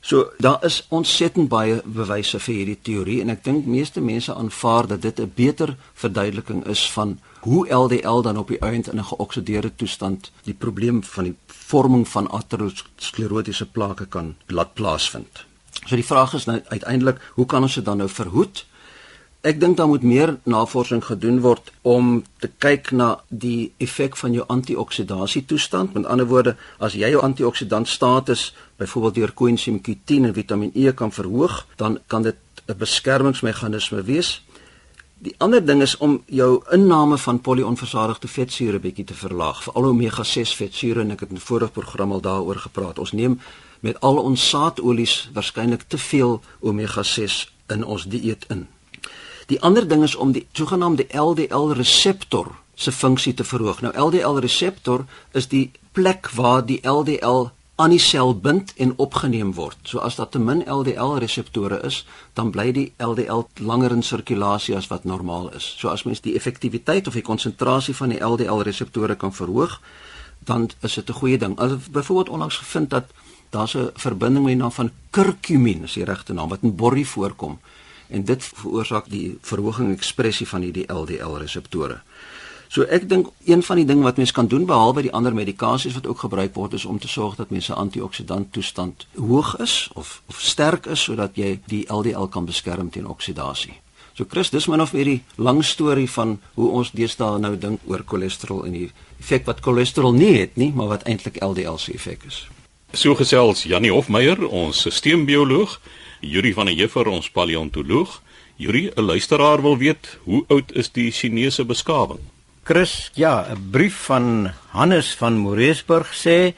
So 0.00 0.32
daar 0.38 0.64
is 0.64 0.86
ontsettend 0.88 1.48
baie 1.48 1.82
bewyse 1.84 2.38
vir 2.40 2.54
hierdie 2.54 2.78
teorie 2.82 3.18
en 3.20 3.32
ek 3.34 3.42
dink 3.44 3.66
meeste 3.68 4.00
mense 4.00 4.34
aanvaar 4.34 4.86
dat 4.86 5.02
dit 5.02 5.20
'n 5.20 5.32
beter 5.34 5.76
verduideliking 5.94 6.64
is 6.66 6.90
van 6.90 7.18
hoe 7.40 7.68
LDL 7.68 8.20
dan 8.20 8.38
op 8.38 8.48
die 8.48 8.58
einde 8.58 8.90
in 8.90 8.98
'n 8.98 9.12
geoksideerde 9.12 9.72
toestand 9.76 10.32
die 10.44 10.54
probleem 10.54 11.04
van 11.04 11.24
die 11.24 11.36
vorming 11.46 12.08
van 12.08 12.30
aterosklerotiese 12.30 13.66
plake 13.66 14.06
kan 14.06 14.36
laat 14.46 14.74
plaasvind. 14.74 15.44
So 15.86 15.94
die 15.94 16.04
vraag 16.04 16.34
is 16.34 16.44
nou 16.44 16.62
uiteindelik, 16.68 17.20
hoe 17.34 17.46
kan 17.46 17.62
ons 17.62 17.74
dit 17.74 17.84
dan 17.84 17.96
nou 17.96 18.08
verhoed? 18.08 18.66
Ek 19.40 19.60
dink 19.60 19.76
daar 19.76 19.88
moet 19.88 20.02
meer 20.02 20.34
navorsing 20.44 21.00
gedoen 21.04 21.40
word 21.40 21.70
om 21.82 22.24
te 22.38 22.50
kyk 22.60 22.90
na 22.92 23.22
die 23.28 23.72
effek 23.80 24.16
van 24.20 24.34
jou 24.36 24.44
antioksidasie 24.52 25.44
toestand. 25.48 25.94
Met 25.94 26.04
ander 26.04 26.26
woorde, 26.28 26.56
as 26.78 26.92
jy 26.92 27.08
jou 27.08 27.22
antioksidant 27.24 27.88
status 27.88 28.50
byvoorbeeld 28.76 29.14
deur 29.14 29.32
coenzyme 29.32 29.80
Q10 29.80 30.28
en 30.28 30.34
Vitamiin 30.36 30.74
E 30.74 30.92
kan 30.92 31.12
verhoog, 31.12 31.66
dan 31.76 31.98
kan 32.06 32.22
dit 32.22 32.36
'n 32.68 32.76
beskermingsmeganisme 32.76 34.02
wees 34.02 34.42
Die 35.20 35.34
ander 35.36 35.60
ding 35.60 35.82
is 35.84 35.96
om 36.00 36.14
jou 36.32 36.62
inname 36.72 37.18
van 37.20 37.40
polionversadigde 37.44 38.28
vetsure 38.28 38.78
bietjie 38.80 39.04
te 39.04 39.14
verlaag, 39.14 39.58
veral 39.66 39.90
omega 39.90 40.24
6 40.24 40.54
vetsure 40.56 41.04
en 41.04 41.12
ek 41.12 41.26
het 41.26 41.34
in 41.34 41.36
'n 41.36 41.48
vorige 41.48 41.72
program 41.76 42.12
al 42.12 42.20
daaroor 42.20 42.56
gepraat. 42.56 42.98
Ons 42.98 43.12
neem 43.12 43.40
met 43.80 44.00
al 44.00 44.16
ons 44.16 44.48
saadolies 44.48 45.30
waarskynlik 45.32 45.82
te 45.82 45.98
veel 45.98 46.40
omega 46.60 47.02
6 47.02 47.52
in 47.68 47.84
ons 47.84 48.04
dieet 48.04 48.44
in. 48.48 48.66
Die 49.50 49.58
ander 49.66 49.88
ding 49.88 50.02
is 50.06 50.14
om 50.14 50.30
die 50.32 50.46
sogenaamde 50.54 51.08
LDL 51.10 51.72
reseptor 51.74 52.52
se 52.74 52.92
funksie 52.92 53.34
te 53.34 53.44
verhoog. 53.44 53.80
Nou 53.82 53.90
LDL 53.98 54.38
reseptor 54.44 55.02
is 55.34 55.48
die 55.50 55.70
plek 55.92 56.30
waar 56.38 56.62
die 56.66 56.78
LDL 56.86 57.48
aan 57.80 57.90
die 57.90 58.02
sel 58.02 58.30
bind 58.36 58.70
en 58.76 58.92
opgeneem 59.02 59.50
word. 59.56 59.78
So 59.88 59.98
as 59.98 60.20
daar 60.20 60.28
te 60.28 60.38
min 60.38 60.62
LDL 60.68 61.16
reseptore 61.24 61.80
is, 61.88 62.04
dan 62.38 62.52
bly 62.54 62.68
die 62.76 62.86
LDL 63.02 63.42
langer 63.58 63.96
in 63.96 64.06
sirkulasie 64.06 64.76
as 64.76 64.86
wat 64.92 65.08
normaal 65.08 65.50
is. 65.56 65.66
So 65.80 65.90
as 65.90 66.06
mens 66.06 66.22
die 66.22 66.36
effektiwiteit 66.38 67.10
of 67.10 67.18
die 67.18 67.26
konsentrasie 67.26 67.96
van 67.96 68.14
die 68.14 68.22
LDL 68.22 68.62
reseptore 68.68 69.16
kan 69.16 69.34
verhoog, 69.34 69.80
dan 70.46 70.70
is 70.80 70.94
dit 70.94 71.10
'n 71.10 71.18
goeie 71.20 71.38
ding. 71.38 71.58
As 71.58 71.72
byvoorbeeld 71.90 72.28
onlangs 72.28 72.56
gevind 72.56 72.90
dat 72.90 73.04
daar's 73.50 73.74
'n 73.74 73.90
verbinding 73.94 74.44
met 74.44 74.54
die 74.54 74.62
naam 74.62 74.72
van 74.72 74.90
curcumin, 75.10 75.82
is 75.82 75.92
die 75.92 76.04
regte 76.04 76.32
naam 76.32 76.48
wat 76.48 76.62
in 76.62 76.76
borrie 76.76 77.08
voorkom 77.08 77.58
en 78.10 78.24
dit 78.24 78.44
veroorsaak 78.44 79.08
die 79.10 79.38
verhoging 79.40 79.92
ekspressie 79.94 80.48
van 80.48 80.62
hierdie 80.66 80.86
LDL 80.92 81.40
reseptore. 81.42 82.00
So 82.70 82.86
ek 82.86 83.08
dink 83.10 83.32
een 83.50 83.62
van 83.66 83.80
die 83.80 83.84
dinge 83.84 84.06
wat 84.06 84.16
mens 84.16 84.30
kan 84.30 84.46
doen 84.46 84.66
behalwe 84.66 85.02
die 85.02 85.12
ander 85.12 85.34
medikasies 85.34 85.96
wat 85.98 86.06
ook 86.06 86.22
gebruik 86.22 86.54
word 86.54 86.76
is 86.78 86.84
om 86.84 86.98
te 86.98 87.08
sorg 87.10 87.34
dat 87.34 87.50
mense 87.50 87.74
antioksidant 87.74 88.52
toestand 88.52 89.06
hoog 89.16 89.56
is 89.58 89.88
of 89.94 90.20
of 90.30 90.38
sterk 90.40 90.86
is 90.86 91.02
sodat 91.02 91.34
jy 91.34 91.56
die 91.66 91.86
LDL 91.90 92.30
kan 92.30 92.46
beskerm 92.46 92.90
teen 92.90 93.10
oksidasie. 93.10 93.74
So 94.14 94.24
Chris, 94.28 94.50
dis 94.50 94.66
min 94.66 94.80
of 94.80 94.92
meer 94.92 95.04
die 95.04 95.22
lang 95.36 95.64
storie 95.64 96.10
van 96.10 96.38
hoe 96.54 96.70
ons 96.78 96.90
deesdae 96.94 97.38
nou 97.42 97.56
dink 97.58 97.82
oor 97.90 98.02
cholesterol 98.06 98.66
en 98.68 98.74
die 98.76 98.90
effek 99.18 99.46
wat 99.50 99.62
cholesterol 99.64 100.12
nie 100.12 100.34
het 100.38 100.56
nie, 100.60 100.70
maar 100.74 100.94
wat 100.94 101.06
eintlik 101.10 101.42
LDL 101.42 101.78
se 101.80 101.94
effek 101.96 102.26
is. 102.28 102.44
So 102.92 103.14
gesels 103.14 103.64
Janie 103.64 103.90
Hofmeyer, 103.90 104.46
ons 104.46 104.84
sisteembioloog, 104.86 105.78
Yuri 106.20 106.52
van 106.54 106.66
der 106.66 106.74
Heever, 106.74 107.08
ons 107.08 107.30
paleontoloog. 107.30 108.20
Yuri, 108.56 108.90
'n 108.94 109.02
luisteraar 109.02 109.62
wil 109.62 109.78
weet, 109.78 110.18
hoe 110.24 110.44
oud 110.48 110.72
is 110.72 110.92
die 110.92 111.10
Chinese 111.10 111.64
beskawing? 111.64 112.20
Chris, 112.62 113.10
ja, 113.14 113.46
'n 113.50 113.70
brief 113.70 113.96
van 113.96 114.52
Hannes 114.68 115.14
van 115.14 115.36
Moreesburg 115.36 116.14
sê 116.14 116.54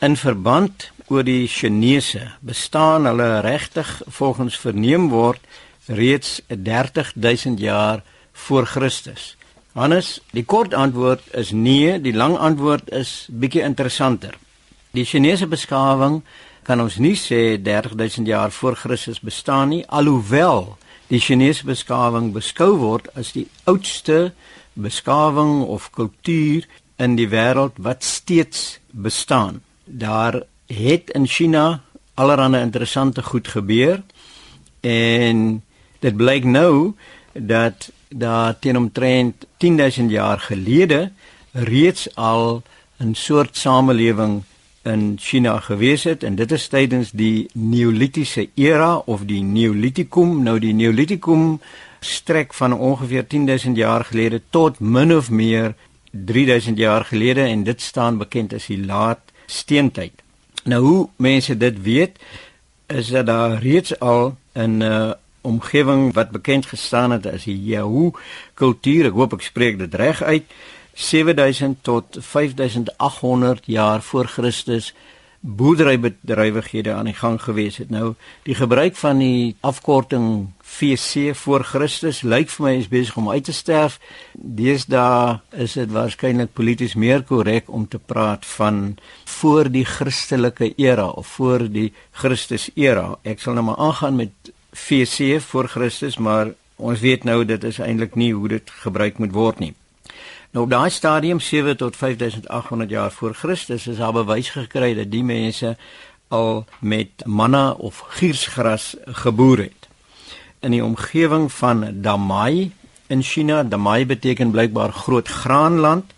in 0.00 0.16
verband 0.16 0.90
oor 1.06 1.24
die 1.24 1.48
Chinese 1.48 2.32
bestaan 2.40 3.06
hulle 3.06 3.40
regtig 3.40 4.02
volgens 4.06 4.58
verneem 4.58 5.08
word 5.08 5.40
reeds 5.86 6.40
30000 6.48 7.58
jaar 7.58 8.02
voor 8.32 8.66
Christus. 8.66 9.36
Hannes, 9.72 10.20
die 10.32 10.44
kort 10.44 10.74
antwoord 10.74 11.22
is 11.32 11.50
nee, 11.50 12.00
die 12.00 12.14
lang 12.14 12.36
antwoord 12.36 12.90
is 12.90 13.26
bietjie 13.30 13.62
interessanter. 13.62 14.34
Die 14.90 15.04
Chinese 15.04 15.46
beskawing 15.46 16.22
kan 16.66 16.82
ons 16.82 16.96
nie 16.98 17.14
sê 17.14 17.54
30000 17.62 18.26
jaar 18.26 18.50
voor 18.50 18.74
Christus 18.76 19.20
bestaan 19.22 19.70
nie, 19.70 19.84
alhoewel 19.86 20.74
die 21.06 21.20
Chinese 21.22 21.62
beskawing 21.66 22.32
beskou 22.34 22.72
word 22.80 23.06
as 23.14 23.30
die 23.36 23.46
oudste 23.70 24.32
beskawing 24.74 25.62
of 25.62 25.92
kultuur 25.94 26.66
in 26.98 27.14
die 27.14 27.28
wêreld 27.30 27.78
wat 27.78 28.02
steeds 28.02 28.80
bestaan. 28.90 29.60
Daar 29.84 30.42
het 30.66 31.12
in 31.14 31.28
China 31.30 31.82
allerlei 32.18 32.62
interessante 32.62 33.22
goed 33.22 33.48
gebeur 33.48 34.02
en 34.82 35.62
dit 36.02 36.16
blyk 36.16 36.44
nou 36.44 36.96
dat 37.32 37.90
daar 38.08 38.58
teen 38.58 38.76
omtrent 38.76 39.46
10000 39.62 40.10
jaar 40.10 40.40
gelede 40.40 41.12
reeds 41.52 42.08
al 42.16 42.62
'n 42.98 43.14
soort 43.14 43.56
samelewing 43.56 44.42
in 44.86 45.16
China 45.18 45.58
gewees 45.60 46.04
het 46.06 46.22
en 46.24 46.36
dit 46.38 46.52
is 46.52 46.68
tydens 46.70 47.10
die 47.10 47.48
neolitiese 47.52 48.48
era 48.54 48.96
of 48.96 49.26
die 49.26 49.42
neolitikum 49.42 50.42
nou 50.46 50.58
die 50.62 50.74
neolitikum 50.74 51.58
strek 52.00 52.54
van 52.54 52.72
ongeveer 52.72 53.26
10000 53.26 53.76
jaar 53.76 54.04
gelede 54.04 54.40
tot 54.50 54.80
min 54.80 55.14
of 55.16 55.30
meer 55.30 55.74
3000 56.10 56.78
jaar 56.78 57.04
gelede 57.04 57.40
en 57.40 57.64
dit 57.64 57.82
staan 57.82 58.18
bekend 58.18 58.54
as 58.54 58.70
die 58.70 58.80
laat 58.84 59.34
steentyd 59.46 60.22
nou 60.64 60.82
hoe 60.86 61.08
mense 61.16 61.56
dit 61.56 61.82
weet 61.82 62.18
is 62.86 63.10
dat 63.10 63.26
daar 63.26 63.58
reeds 63.62 63.98
al 64.00 64.36
'n 64.54 64.82
uh, 64.82 65.12
omgewing 65.46 66.14
wat 66.14 66.30
bekend 66.30 66.66
gestaan 66.66 67.10
het 67.10 67.26
as 67.26 67.46
die 67.46 67.56
Yahoo 67.70 68.12
kultuur. 68.58 69.10
Ek 69.10 69.18
hoop 69.18 69.36
ek 69.38 69.46
spreek 69.46 69.78
dit 69.78 69.94
reg 69.94 70.22
uit. 70.22 70.50
7000 70.96 71.82
tot 71.84 72.16
5800 72.20 73.66
jaar 73.66 74.02
voor 74.02 74.26
Christus 74.26 74.94
boerderybedrywighede 75.40 76.92
aan 76.92 77.04
die 77.04 77.14
gang 77.14 77.36
gewees 77.42 77.76
het. 77.76 77.90
Nou 77.90 78.14
die 78.42 78.54
gebruik 78.54 78.96
van 78.96 79.18
die 79.18 79.56
afkorting 79.60 80.48
VC 80.60 81.34
voor 81.36 81.64
Christus 81.64 82.22
lyk 82.22 82.50
vir 82.50 82.64
my 82.66 82.72
is 82.80 82.88
besig 82.88 83.16
om 83.20 83.30
uit 83.30 83.44
te 83.44 83.52
sterf. 83.52 84.00
Deesdae 84.32 85.38
is 85.52 85.76
dit 85.78 85.92
waarskynlik 85.92 86.56
polities 86.56 86.96
meer 86.96 87.22
korrek 87.22 87.68
om 87.68 87.86
te 87.88 87.98
praat 87.98 88.46
van 88.56 88.96
voor 89.38 89.70
die 89.70 89.84
Christelike 89.84 90.72
era 90.76 91.08
of 91.08 91.36
voor 91.36 91.68
die 91.70 91.92
Christus 92.10 92.70
era. 92.74 93.14
Ek 93.22 93.40
sal 93.40 93.54
nou 93.54 93.68
maar 93.70 93.82
aangaan 93.90 94.16
met 94.16 94.52
VC 94.72 95.40
voor 95.40 95.68
Christus, 95.68 96.16
maar 96.16 96.54
ons 96.76 97.00
weet 97.00 97.24
nou 97.24 97.44
dit 97.44 97.64
is 97.64 97.78
eintlik 97.78 98.16
nie 98.16 98.32
hoe 98.34 98.48
dit 98.48 98.70
gebruik 98.82 99.18
moet 99.18 99.32
word 99.32 99.60
nie. 99.60 99.74
Nou 100.50 100.64
op 100.64 100.70
daai 100.70 100.90
stadium 100.90 101.40
7 101.40 101.76
tot 101.76 101.96
5800 101.96 102.90
jaar 102.90 103.12
voor 103.12 103.34
Christus 103.34 103.86
is 103.86 103.96
daar 103.96 104.12
bewys 104.12 104.50
gekry 104.50 104.94
dat 104.94 105.10
die 105.10 105.24
mense 105.24 105.76
al 106.28 106.64
met 106.80 107.08
manna 107.24 107.70
of 107.70 108.04
giersgras 108.08 108.94
geboer 109.04 109.58
het. 109.58 109.88
In 110.60 110.70
die 110.70 110.84
omgewing 110.84 111.52
van 111.52 111.88
Damai 112.02 112.72
in 113.06 113.22
China, 113.22 113.62
Damai 113.62 114.06
beteken 114.06 114.50
blykbaar 114.50 114.92
groot 114.92 115.28
graanland, 115.28 116.12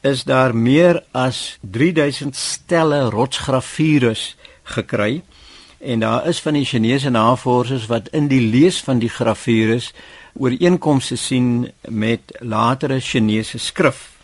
is 0.00 0.24
daar 0.24 0.56
meer 0.56 1.02
as 1.10 1.58
3000 1.60 2.36
stelle 2.36 3.10
rotsgravures 3.10 4.36
gekry 4.62 5.22
en 5.78 6.00
daar 6.00 6.26
is 6.26 6.40
van 6.40 6.52
die 6.52 6.64
Chinese 6.64 7.10
navorsers 7.10 7.86
wat 7.86 8.08
in 8.08 8.28
die 8.28 8.40
lees 8.40 8.80
van 8.82 8.98
die 8.98 9.08
gravures 9.08 9.92
ooreenkomste 10.38 11.16
sien 11.16 11.72
met 11.88 12.20
latere 12.38 13.00
Chinese 13.00 13.58
skrif. 13.58 14.16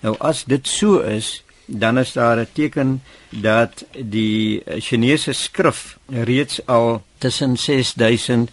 Nou 0.00 0.14
as 0.18 0.44
dit 0.44 0.68
so 0.68 0.98
is, 0.98 1.42
dan 1.66 1.98
is 1.98 2.12
daar 2.12 2.38
'n 2.38 2.48
teken 2.52 3.02
dat 3.28 3.84
die 3.92 4.62
Chinese 4.78 5.32
skrif 5.32 5.98
reeds 6.06 6.66
al 6.66 7.02
tussen 7.18 7.56
6000 7.56 8.50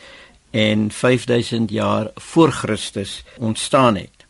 en 0.49 0.91
5000 0.91 1.69
jaar 1.69 2.11
voor 2.15 2.51
Christus 2.51 3.23
ontstaan 3.37 3.95
het. 3.95 4.25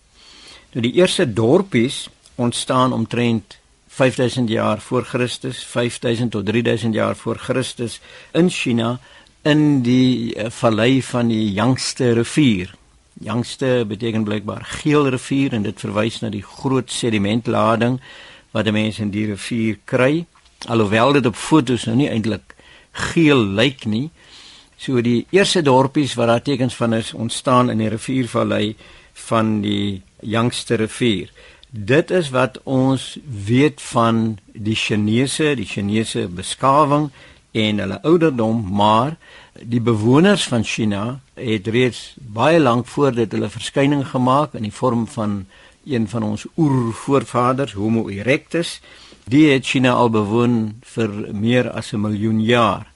Nou 0.71 0.81
die 0.87 0.93
eerste 0.93 1.33
dorpies 1.33 2.09
ontstaan 2.35 2.93
omtrent 2.93 3.57
5000 3.87 4.49
jaar 4.49 4.81
voor 4.81 5.03
Christus, 5.03 5.63
5000 5.63 6.31
tot 6.31 6.45
3000 6.45 6.93
jaar 6.93 7.15
voor 7.15 7.37
Christus 7.37 7.99
in 8.31 8.49
China 8.49 8.99
in 9.45 9.83
die 9.85 10.33
uh, 10.33 10.49
vallei 10.49 11.03
van 11.05 11.29
die 11.29 11.53
Yangtze 11.53 12.13
rivier. 12.17 12.73
Yangtze 13.21 13.85
beteken 13.87 14.25
blykbaar 14.25 14.65
geel 14.81 15.07
rivier 15.13 15.53
en 15.53 15.63
dit 15.63 15.79
verwys 15.79 16.19
na 16.23 16.31
die 16.33 16.43
groot 16.43 16.91
sedimentlading 16.91 17.99
wat 18.55 18.71
mense 18.73 19.03
in 19.05 19.13
die 19.13 19.27
rivier 19.29 19.77
kry. 19.85 20.25
Alhoewel 20.67 21.13
dit 21.19 21.29
op 21.29 21.37
fotos 21.37 21.85
nou 21.85 21.95
nie 21.99 22.09
eintlik 22.09 22.55
geel 23.11 23.43
lyk 23.55 23.85
nie. 23.85 24.09
So 24.77 25.01
die 25.03 25.27
eerste 25.35 25.61
dorpies 25.63 26.15
wat 26.19 26.31
daar 26.31 26.43
tekens 26.43 26.75
van 26.75 26.97
is 26.97 27.13
ontstaan 27.13 27.69
in 27.69 27.83
die 27.83 27.91
riviervallei 27.93 28.75
van 29.29 29.61
die 29.61 30.01
Yangtze 30.19 30.75
rivier. 30.81 31.29
Dit 31.69 32.11
is 32.11 32.29
wat 32.31 32.57
ons 32.63 33.17
weet 33.25 33.81
van 33.91 34.37
die 34.53 34.75
Chinese, 34.75 35.53
die 35.55 35.67
Chinese 35.67 36.27
beskawing 36.27 37.09
en 37.51 37.79
hulle 37.79 38.01
ouderdom, 38.03 38.63
maar 38.71 39.15
die 39.61 39.81
bewoners 39.81 40.47
van 40.47 40.63
China 40.63 41.19
het 41.33 41.67
reeds 41.67 42.15
baie 42.17 42.59
lank 42.59 42.87
voor 42.87 43.13
dit 43.15 43.31
hulle 43.31 43.49
verskyning 43.49 44.07
gemaak 44.07 44.53
in 44.53 44.67
die 44.67 44.73
vorm 44.73 45.07
van 45.07 45.45
een 45.85 46.07
van 46.09 46.23
ons 46.23 46.45
oervoorvaders, 46.57 47.73
Homo 47.73 48.09
erectus. 48.09 48.81
Die 49.25 49.51
het 49.51 49.65
China 49.65 49.91
al 49.91 50.09
bewoon 50.09 50.75
vir 50.81 51.09
meer 51.33 51.71
as 51.71 51.93
'n 51.93 52.01
miljoen 52.01 52.41
jaar. 52.41 52.91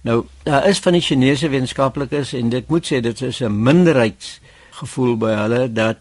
Nou, 0.00 0.24
daar 0.42 0.68
is 0.68 0.78
van 0.78 0.92
die 0.92 1.02
Chinese 1.02 1.48
wetenskaplikes 1.48 2.32
en 2.32 2.48
dit 2.48 2.68
moet 2.68 2.86
sê 2.92 3.00
dit 3.00 3.22
is 3.22 3.40
'n 3.40 3.62
minderheidsgevoel 3.62 5.16
by 5.16 5.30
hulle 5.30 5.72
dat 5.72 5.96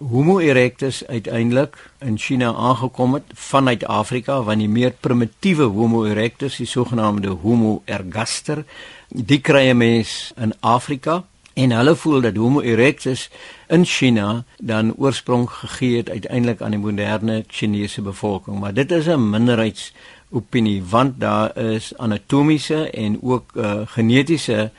Homo 0.00 0.38
erectus 0.38 1.06
uiteindelik 1.06 1.76
in 1.98 2.18
China 2.18 2.54
aangekom 2.54 3.14
het 3.14 3.32
vanuit 3.34 3.84
Afrika 3.84 4.38
want 4.42 4.62
die 4.62 4.68
meer 4.68 4.94
primitiewe 5.00 5.66
Homo 5.68 6.06
erectus, 6.08 6.56
die 6.56 6.66
sogenaamde 6.66 7.34
Homo 7.42 7.82
ergaster, 7.84 8.62
die 9.08 9.42
kry 9.44 9.66
jy 9.66 9.74
mens 9.76 10.14
in 10.40 10.54
Afrika. 10.64 11.18
En 11.52 11.76
hulle 11.76 11.92
voel 12.00 12.24
dat 12.24 12.40
Homo 12.40 12.62
erectus 12.64 13.26
in 13.68 13.84
China 13.84 14.44
dan 14.56 14.94
oorsprong 14.96 15.44
gegee 15.50 16.00
het 16.00 16.08
uiteindelik 16.10 16.64
aan 16.64 16.78
die 16.78 16.80
moderne 16.80 17.44
Chinese 17.48 18.00
bevolking, 18.00 18.56
maar 18.56 18.72
dit 18.72 18.90
is 18.90 19.04
'n 19.06 19.30
minderheidsopinie 19.30 20.82
want 20.82 21.20
daar 21.20 21.56
is 21.56 21.92
anatomiese 21.96 22.90
en 22.90 23.18
ook 23.22 23.52
uh, 23.54 23.84
genetiese 23.84 24.70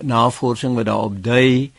navorsing 0.00 0.74
wat 0.74 0.86
daarop 0.86 1.22
dui 1.24 1.72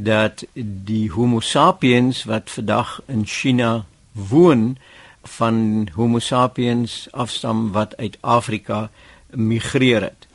dat 0.00 0.44
die 0.62 1.10
Homo 1.10 1.40
sapiens 1.40 2.22
wat 2.24 2.50
vandag 2.50 3.00
in 3.06 3.26
China 3.26 3.84
woon 4.12 4.76
van 5.22 5.88
Homo 5.94 6.18
sapiens 6.18 7.08
afstam 7.10 7.72
wat 7.72 7.96
uit 7.96 8.18
Afrika 8.20 8.90
migreer 9.30 10.02
het. 10.02 10.26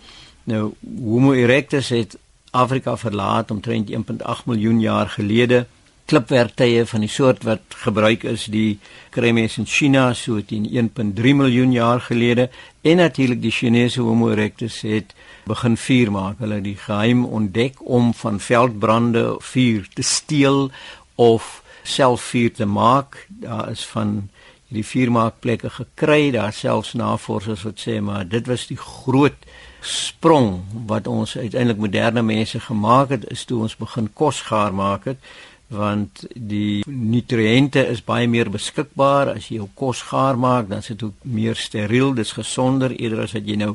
Nou 0.43 0.73
Homo 0.99 1.31
erectus 1.31 1.89
het 1.89 2.17
Afrika 2.51 2.97
verlaat 2.97 3.51
omtrent 3.51 3.91
1.8 3.91 4.45
miljoen 4.45 4.79
jaar 4.79 5.09
gelede. 5.09 5.65
Klipwerktuie 6.05 6.85
van 6.85 6.99
die 6.99 7.09
soort 7.09 7.43
wat 7.43 7.61
gebruik 7.85 8.23
is, 8.23 8.45
die 8.51 8.79
kry 9.09 9.31
mense 9.31 9.61
in 9.63 9.67
China 9.67 10.09
so 10.13 10.43
teen 10.43 10.67
1.3 10.91 11.35
miljoen 11.39 11.71
jaar 11.71 12.01
gelede 12.01 12.49
en 12.81 12.99
natuurlik 12.99 13.41
die 13.41 13.51
Chinese 13.51 14.01
Homo 14.01 14.29
erectus 14.29 14.81
het 14.81 15.15
begin 15.49 15.77
vuur 15.77 16.11
maak. 16.11 16.39
Hulle 16.43 16.61
die 16.61 16.77
geheim 16.77 17.25
ontdek 17.25 17.81
om 17.81 18.13
van 18.13 18.39
veldbrande 18.39 19.25
vuur 19.39 19.87
te 19.93 20.01
steel 20.01 20.71
of 21.15 21.63
self 21.83 22.21
vuur 22.31 22.53
te 22.53 22.65
maak. 22.65 23.25
Daar 23.27 23.71
is 23.71 23.85
van 23.85 24.29
hierdie 24.67 24.89
vuurmaakplekke 24.89 25.69
gekry, 25.69 26.31
daar 26.31 26.53
selfs 26.53 26.95
navorsers 26.97 27.63
wat 27.67 27.77
sê 27.77 27.99
maar 28.01 28.25
dit 28.25 28.47
was 28.49 28.65
die 28.67 28.79
groot 28.79 29.37
sprong 29.83 30.63
wat 30.87 31.07
ons 31.07 31.35
uiteindelik 31.37 31.81
moderne 31.83 32.23
mense 32.23 32.59
gemaak 32.59 33.11
het 33.13 33.27
is 33.31 33.43
toe 33.45 33.59
ons 33.61 33.75
begin 33.77 34.07
kos 34.13 34.41
gaar 34.47 34.73
maak 34.73 35.05
het 35.11 35.19
want 35.73 36.23
die 36.33 36.83
nutriënte 36.87 37.83
is 37.91 38.03
baie 38.05 38.27
meer 38.29 38.49
beskikbaar 38.53 39.33
as 39.35 39.49
jy 39.49 39.59
jou 39.61 39.69
kos 39.75 40.03
gaar 40.09 40.37
maak, 40.37 40.69
dan 40.69 40.83
is 40.83 40.91
dit 40.93 41.03
ook 41.07 41.25
meer 41.25 41.57
steriel, 41.57 42.13
dis 42.13 42.33
gesonder 42.37 42.93
eerder 42.93 43.23
as 43.25 43.33
wat 43.37 43.47
jy 43.47 43.57
nou 43.61 43.73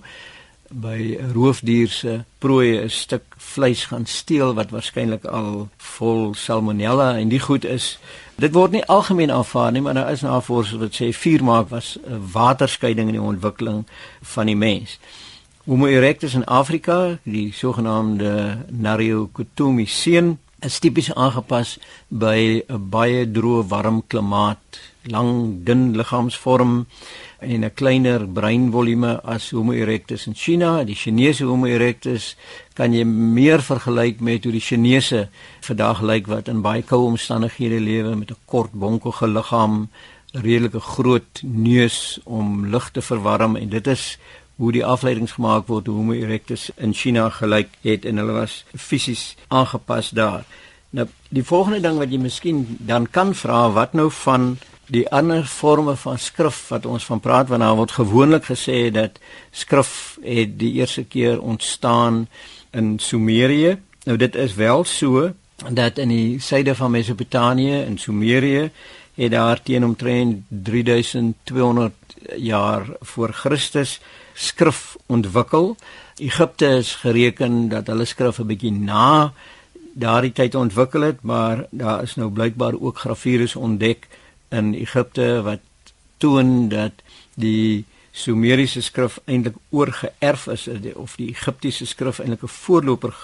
by 0.70 1.16
'n 1.20 1.32
roofdier 1.32 1.88
se 1.88 2.24
prooi 2.38 2.78
'n 2.78 2.90
stuk 2.90 3.24
vleis 3.36 3.84
gaan 3.84 4.06
steel 4.06 4.54
wat 4.54 4.70
waarskynlik 4.70 5.24
al 5.24 5.68
vol 5.76 6.34
salmonella 6.34 7.16
en 7.16 7.28
die 7.28 7.40
goed 7.40 7.64
is. 7.64 7.98
Dit 8.34 8.52
word 8.52 8.70
nie 8.70 8.84
algemeen 8.84 9.30
aanvaar 9.30 9.72
nie, 9.72 9.82
maar 9.82 9.94
daar 9.94 10.12
is 10.12 10.20
navorsers 10.20 10.80
wat 10.80 10.94
sê 10.94 11.12
vuur 11.12 11.44
maak 11.44 11.68
was 11.68 11.98
'n 11.98 12.30
waterskeiding 12.32 13.08
in 13.08 13.14
die 13.14 13.28
ontwikkeling 13.32 13.86
van 14.22 14.46
die 14.46 14.56
mens. 14.56 14.98
Homo 15.64 15.86
erectus 15.86 16.34
in 16.34 16.44
Afrika, 16.44 17.18
die 17.22 17.52
sogenaamde 17.52 18.58
Nariokotomi 18.68 19.86
seun, 19.86 20.38
is 20.60 20.78
tipies 20.78 21.14
aangepas 21.14 21.78
by 22.08 22.64
'n 22.68 22.88
baie 22.90 23.30
droë, 23.30 23.68
warm 23.68 24.02
klimaat, 24.06 24.80
lang, 25.02 25.64
dun 25.64 25.96
liggaamsvorm 25.96 26.86
en 27.38 27.64
'n 27.64 27.74
kleiner 27.74 28.28
breinvolume 28.28 29.20
as 29.22 29.50
Homo 29.50 29.72
erectus 29.72 30.26
in 30.26 30.34
China. 30.34 30.84
Die 30.84 30.94
Chinese 30.94 31.44
Homo 31.44 31.66
erectus 31.66 32.36
kan 32.74 32.92
jy 32.92 33.04
meer 33.04 33.62
vergelyk 33.62 34.20
met 34.20 34.44
hoe 34.44 34.52
die 34.52 34.60
Chinese 34.60 35.28
vandag 35.60 36.00
lyk 36.00 36.26
wat 36.26 36.48
in 36.48 36.62
baie 36.62 36.82
koue 36.82 37.06
omstandighede 37.06 37.80
lewe 37.80 38.16
met 38.16 38.30
'n 38.30 38.36
kort 38.44 38.72
bonkige 38.72 39.26
liggaam, 39.26 39.88
redelike 40.32 40.80
groot 40.80 41.42
neus 41.42 42.20
om 42.24 42.66
lug 42.66 42.90
te 42.90 43.02
verwarm 43.02 43.56
en 43.56 43.68
dit 43.68 43.86
is 43.86 44.18
hoe 44.56 44.72
die 44.72 44.84
afleidings 44.84 45.32
gemaak 45.32 45.66
word 45.66 45.86
hoe 45.86 45.96
Homo 45.96 46.12
erectus 46.12 46.70
in 46.76 46.92
China 46.92 47.28
gelyk 47.30 47.68
het 47.82 48.04
en 48.04 48.16
hulle 48.16 48.32
was 48.32 48.64
fisies 48.76 49.36
aangepas 49.48 50.10
daar. 50.10 50.44
Nou 50.90 51.06
die 51.28 51.44
volgende 51.44 51.80
ding 51.80 51.98
wat 51.98 52.10
jy 52.10 52.18
miskien 52.18 52.76
dan 52.80 53.06
kan 53.10 53.34
vra 53.34 53.70
wat 53.70 53.92
nou 53.92 54.10
van 54.10 54.58
die 54.88 55.04
ander 55.12 55.44
forme 55.44 55.96
van 55.96 56.18
skrif 56.18 56.68
wat 56.72 56.86
ons 56.86 57.04
van 57.04 57.20
praat 57.20 57.50
wanneer 57.52 57.76
word 57.76 57.96
gewoonlik 57.96 58.48
gesê 58.48 58.88
dat 58.92 59.18
skrif 59.52 60.16
het 60.22 60.56
die 60.60 60.72
eerste 60.80 61.04
keer 61.04 61.40
ontstaan 61.40 62.26
in 62.72 62.98
Sumerië. 62.98 63.76
Nou 64.04 64.16
dit 64.16 64.34
is 64.34 64.54
wel 64.54 64.84
so 64.84 65.32
dat 65.68 65.98
in 65.98 66.08
die 66.08 66.40
suide 66.40 66.74
van 66.74 66.90
Mesopotamië 66.90 67.82
in 67.84 67.98
Sumerië 67.98 68.70
het 69.14 69.30
daar 69.30 69.62
teen 69.62 69.84
omtrent 69.84 70.44
3200 70.48 71.94
jaar 72.36 72.86
voor 73.00 73.32
Christus 73.32 74.00
skrif 74.34 74.96
ontwikkel. 75.06 75.76
Egipte 76.16 76.66
is 76.66 76.94
gereken 76.94 77.68
dat 77.68 77.86
hulle 77.86 78.04
skrif 78.04 78.38
'n 78.38 78.46
bietjie 78.46 78.72
na 78.72 79.32
daardie 79.92 80.32
tyd 80.32 80.54
ontwikkel 80.54 81.00
het, 81.00 81.22
maar 81.22 81.66
daar 81.70 82.02
is 82.02 82.14
nou 82.14 82.30
blykbaar 82.30 82.74
ook 82.80 82.98
gravures 82.98 83.56
ontdek 83.56 84.06
in 84.48 84.74
Egipte 84.74 85.42
wat 85.42 85.60
toon 86.18 86.68
dat 86.68 86.92
die 87.34 87.84
Sumeriese 88.12 88.82
skrif 88.82 89.18
eintlik 89.24 89.54
oorgeerf 89.70 90.46
is 90.46 90.66
of 90.94 91.16
die 91.16 91.28
Egiptiese 91.30 91.86
skrif 91.86 92.18
eintlik 92.18 92.42
'n 92.42 92.48
voorloper 92.48 93.14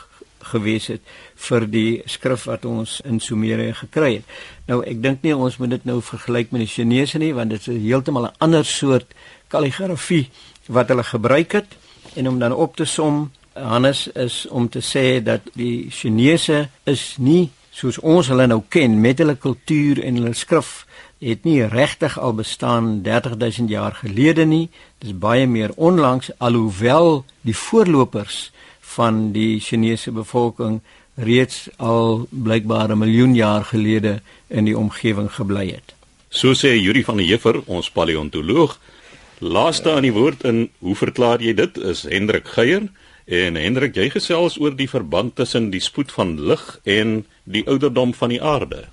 gewees 0.52 0.86
het 0.92 1.00
vir 1.48 1.66
die 1.70 2.02
skrif 2.06 2.44
wat 2.44 2.64
ons 2.64 3.00
in 3.04 3.20
Sumerië 3.20 3.72
gekry 3.74 4.14
het. 4.14 4.24
Nou 4.68 4.82
ek 4.84 5.02
dink 5.02 5.22
nie 5.22 5.36
ons 5.36 5.56
moet 5.56 5.70
dit 5.70 5.84
nou 5.84 6.00
vergelyk 6.02 6.52
met 6.52 6.60
die 6.60 6.70
Chinese 6.70 7.18
nie 7.18 7.32
want 7.34 7.50
dit 7.50 7.60
is 7.60 7.82
heeltemal 7.82 8.26
'n 8.26 8.36
ander 8.38 8.64
soort 8.64 9.14
kalligrafie 9.48 10.30
wat 10.66 10.88
hulle 10.88 11.04
gebruik 11.04 11.52
het 11.52 11.76
en 12.14 12.28
om 12.28 12.38
dan 12.38 12.52
op 12.52 12.76
te 12.76 12.84
som 12.84 13.30
Hannes 13.52 14.08
is 14.12 14.46
om 14.50 14.68
te 14.68 14.80
sê 14.80 15.22
dat 15.22 15.40
die 15.54 15.90
Chinese 15.90 16.68
is 16.84 17.14
nie 17.18 17.50
soos 17.70 17.98
ons 17.98 18.28
hulle 18.28 18.46
nou 18.46 18.62
ken 18.68 19.00
met 19.00 19.18
hulle 19.18 19.36
kultuur 19.36 20.02
en 20.02 20.14
hulle 20.14 20.34
skrif 20.34 20.83
het 21.24 21.44
nie 21.44 21.64
regtig 21.66 22.18
al 22.18 22.34
bestaan 22.34 23.02
30000 23.02 23.70
jaar 23.70 23.94
gelede 24.02 24.44
nie. 24.44 24.68
Dis 24.98 25.16
baie 25.18 25.46
meer 25.46 25.72
onlangs 25.76 26.30
alhoewel 26.38 27.24
die 27.40 27.56
voorlopers 27.56 28.50
van 28.80 29.32
die 29.32 29.60
Chinese 29.60 30.12
bevolking 30.12 30.80
reeds 31.14 31.68
al 31.76 32.26
blykbaar 32.30 32.90
'n 32.90 32.98
miljoen 32.98 33.34
jaar 33.34 33.64
gelede 33.64 34.20
in 34.48 34.64
die 34.64 34.78
omgewing 34.78 35.32
gebly 35.32 35.66
het. 35.70 35.94
So 36.28 36.52
sê 36.52 36.74
Yuri 36.74 37.04
van 37.04 37.16
der 37.16 37.26
Heever, 37.26 37.62
ons 37.66 37.90
paleontoloog. 37.90 38.78
Laaste 39.38 39.92
aan 39.92 40.02
die 40.02 40.12
woord 40.12 40.44
in 40.44 40.70
hoe 40.78 40.96
verklaar 40.96 41.40
jy 41.42 41.54
dit 41.54 41.76
is 41.76 42.02
Hendrik 42.02 42.48
Geier 42.48 42.88
en 43.24 43.54
Hendrik 43.54 43.94
jy 43.94 44.10
gesels 44.10 44.58
oor 44.60 44.76
die 44.76 44.88
verband 44.88 45.36
tussen 45.36 45.70
die 45.70 45.80
spoed 45.80 46.12
van 46.12 46.40
lig 46.40 46.80
en 46.84 47.26
die 47.44 47.66
ouderdom 47.66 48.14
van 48.14 48.28
die 48.28 48.42
aarde. 48.42 48.84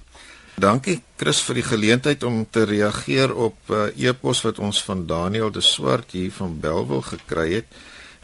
Dankie 0.62 1.00
Chris 1.18 1.40
vir 1.42 1.58
die 1.58 1.66
geleentheid 1.66 2.24
om 2.28 2.44
te 2.46 2.68
reageer 2.70 3.32
op 3.34 3.56
'n 3.70 3.74
uh, 3.74 3.86
eh, 3.88 4.10
e-pos 4.10 4.42
wat 4.46 4.60
ons 4.60 4.84
van 4.84 5.08
Daniel 5.08 5.50
de 5.52 5.62
Swart 5.62 6.12
hier 6.12 6.32
van 6.32 6.60
Belwel 6.60 7.02
gekry 7.02 7.54
het. 7.54 7.66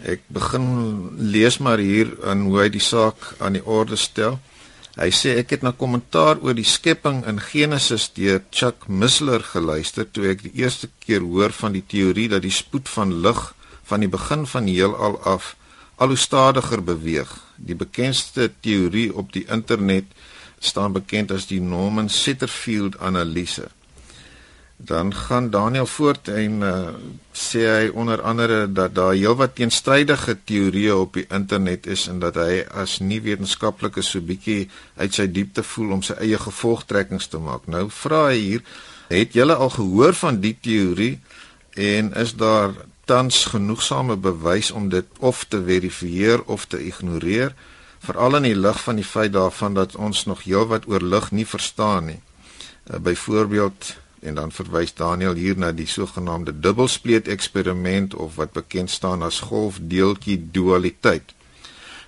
Ek 0.05 0.21
begin 0.27 0.67
lees 1.17 1.57
maar 1.57 1.77
hier 1.77 2.13
in 2.31 2.45
hoe 2.45 2.59
hy 2.61 2.69
die 2.69 2.83
saak 2.83 3.33
aan 3.39 3.53
die 3.53 3.65
orde 3.65 3.95
stel. 3.95 4.39
Hy 4.97 5.09
sê 5.09 5.37
ek 5.37 5.49
het 5.49 5.61
na 5.61 5.71
kommentaar 5.71 6.37
oor 6.41 6.53
die 6.53 6.67
skepping 6.75 7.25
in 7.25 7.39
Genesis 7.39 8.11
deur 8.13 8.43
Chuck 8.51 8.87
Missler 8.87 9.41
geluister 9.41 10.05
toe 10.05 10.29
ek 10.29 10.43
die 10.43 10.61
eerste 10.61 10.89
keer 10.99 11.21
hoor 11.21 11.51
van 11.51 11.73
die 11.73 11.85
teorie 11.87 12.29
dat 12.29 12.41
die 12.41 12.53
spoed 12.53 12.89
van 12.89 13.21
lig 13.21 13.53
van 13.83 13.99
die 13.99 14.13
begin 14.13 14.45
van 14.45 14.65
die 14.65 14.77
heelal 14.77 15.17
af 15.25 15.55
al 15.97 16.07
hoe 16.13 16.17
stadiger 16.17 16.83
beweeg. 16.83 17.33
Die 17.57 17.75
bekendste 17.75 18.51
teorie 18.61 19.09
op 19.13 19.33
die 19.33 19.47
internet 19.49 20.05
staan 20.59 20.91
bekend 20.91 21.31
as 21.31 21.47
die 21.47 21.61
Norman 21.61 22.09
Setterfield 22.09 22.99
analise. 22.99 23.67
Dan 24.77 25.13
gaan 25.13 25.49
Daniel 25.49 25.85
voort 25.85 26.27
en 26.29 26.61
uh, 26.61 26.89
sê 27.33 27.63
hy 27.65 27.85
onder 27.89 28.21
andere 28.21 28.67
dat 28.71 28.93
daar 28.95 29.15
heelwat 29.17 29.55
teenstrydige 29.57 30.37
teorieë 30.45 30.93
op 30.93 31.17
die 31.17 31.25
internet 31.33 31.87
is 31.89 32.05
en 32.07 32.19
dat 32.21 32.37
hy 32.37 32.61
as 32.69 32.99
nie 33.01 33.17
wetenskaplike 33.25 34.03
so 34.05 34.21
bietjie 34.21 34.67
uit 35.01 35.17
sy 35.17 35.25
diepte 35.33 35.65
voel 35.65 35.95
om 35.97 36.03
sy 36.05 36.13
eie 36.21 36.37
gevolgtrekkings 36.37 37.25
te 37.33 37.41
maak. 37.41 37.65
Nou 37.65 37.87
vra 37.89 38.27
hy 38.29 38.37
hier, 38.37 38.61
het 39.09 39.33
julle 39.33 39.57
al 39.57 39.73
gehoor 39.73 40.13
van 40.13 40.37
die 40.45 40.53
teorie 40.61 41.15
en 41.73 42.13
is 42.13 42.35
daar 42.37 42.77
tans 43.09 43.45
genoegsame 43.49 44.17
bewys 44.19 44.69
om 44.71 44.89
dit 44.93 45.05
of 45.19 45.45
te 45.49 45.63
verifieer 45.63 46.43
of 46.43 46.65
te 46.69 46.83
ignoreer? 46.85 47.55
Veral 47.99 48.35
in 48.35 48.49
die 48.49 48.55
lig 48.55 48.81
van 48.83 48.95
die 48.95 49.05
feit 49.05 49.33
daarvan 49.33 49.73
dat 49.73 49.95
ons 49.95 50.25
nog 50.25 50.43
heelwat 50.43 50.87
oor 50.87 51.01
lig 51.01 51.31
nie 51.31 51.45
verstaan 51.45 52.05
nie. 52.05 52.19
Uh, 52.91 52.99
Byvoorbeeld 52.99 53.95
en 54.19 54.35
dan 54.35 54.51
verwys 54.51 54.93
Daniel 54.93 55.33
hier 55.33 55.57
na 55.57 55.71
die 55.71 55.87
sogenaamde 55.87 56.59
dubbelspleet 56.59 57.27
eksperiment 57.27 58.15
of 58.15 58.35
wat 58.35 58.51
bekend 58.51 58.89
staan 58.89 59.21
as 59.21 59.39
golfdeeltjie 59.39 60.39
dualiteit. 60.51 61.33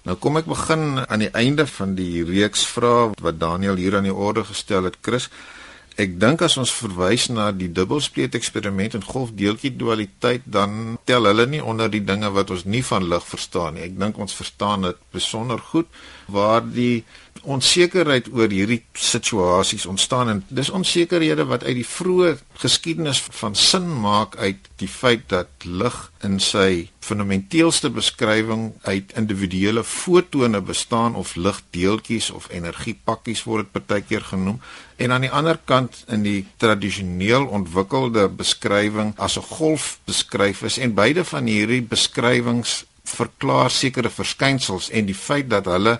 Nou 0.07 0.15
kom 0.17 0.39
ek 0.39 0.47
begin 0.49 1.03
aan 1.05 1.21
die 1.21 1.31
einde 1.37 1.67
van 1.67 1.93
die 1.95 2.23
reeks 2.25 2.63
vrae 2.65 3.11
wat 3.21 3.39
Daniel 3.39 3.77
hier 3.77 3.97
aan 3.99 4.07
die 4.07 4.15
orde 4.15 4.45
gestel 4.47 4.87
het, 4.87 4.97
Chris. 5.01 5.29
Ek 5.99 6.13
dink 6.15 6.39
as 6.45 6.53
ons 6.55 6.71
verwys 6.71 7.25
na 7.27 7.49
die 7.51 7.67
dubbelspleet 7.75 8.37
eksperiment 8.37 8.93
en 8.95 9.03
golfdeeltjie 9.03 9.73
dualiteit 9.75 10.45
dan 10.47 10.95
tel 11.09 11.27
hulle 11.27 11.43
nie 11.51 11.59
onder 11.59 11.91
die 11.91 12.03
dinge 12.07 12.29
wat 12.31 12.53
ons 12.55 12.63
nie 12.63 12.83
van 12.87 13.09
lig 13.11 13.25
verstaan 13.27 13.75
nie. 13.75 13.83
Ek 13.89 13.97
dink 13.99 14.21
ons 14.23 14.37
verstaan 14.37 14.87
dit 14.87 15.01
besonder 15.11 15.59
goed 15.73 15.91
waar 16.31 16.63
die 16.63 17.03
onsekerheid 17.43 18.29
oor 18.33 18.51
hierdie 18.51 18.81
situasies 18.93 19.85
ontstaan 19.85 20.29
en 20.29 20.43
dis 20.47 20.69
onsekerhede 20.69 21.45
wat 21.49 21.63
uit 21.63 21.75
die 21.79 21.87
vroeë 21.87 22.37
geskiedenis 22.61 23.21
van 23.41 23.55
sin 23.55 23.87
maak 24.01 24.35
uit 24.37 24.69
die 24.81 24.87
feit 24.87 25.27
dat 25.31 25.49
lig 25.63 25.97
in 26.23 26.39
sy 26.43 26.89
fundamenteelste 27.03 27.89
beskrywing 27.89 28.73
uit 28.87 29.13
individuele 29.19 29.83
fotone 29.83 30.61
bestaan 30.61 31.15
of 31.15 31.35
ligdeeltjies 31.35 32.29
of 32.31 32.49
energiepakkies 32.51 33.43
word 33.47 33.67
dit 33.69 33.73
partykeer 33.77 34.27
genoem. 34.31 34.59
En 34.97 35.11
aan 35.15 35.25
die 35.25 35.31
ander 35.31 35.59
kant 35.65 36.03
in 36.07 36.23
die 36.23 36.45
tradisioneel 36.57 37.47
ontwikkelde 37.47 38.27
beskrywing 38.29 39.13
as 39.17 39.37
'n 39.37 39.47
golf 39.55 39.99
beskryf 40.05 40.61
is 40.63 40.77
en 40.77 40.93
beide 40.93 41.23
van 41.23 41.45
hierdie 41.45 41.81
beskrywings 41.81 42.83
verklaar 43.03 43.71
sekere 43.71 44.09
verskynsels 44.09 44.89
en 44.89 45.05
die 45.05 45.17
feit 45.17 45.49
dat 45.49 45.65
hulle 45.65 45.99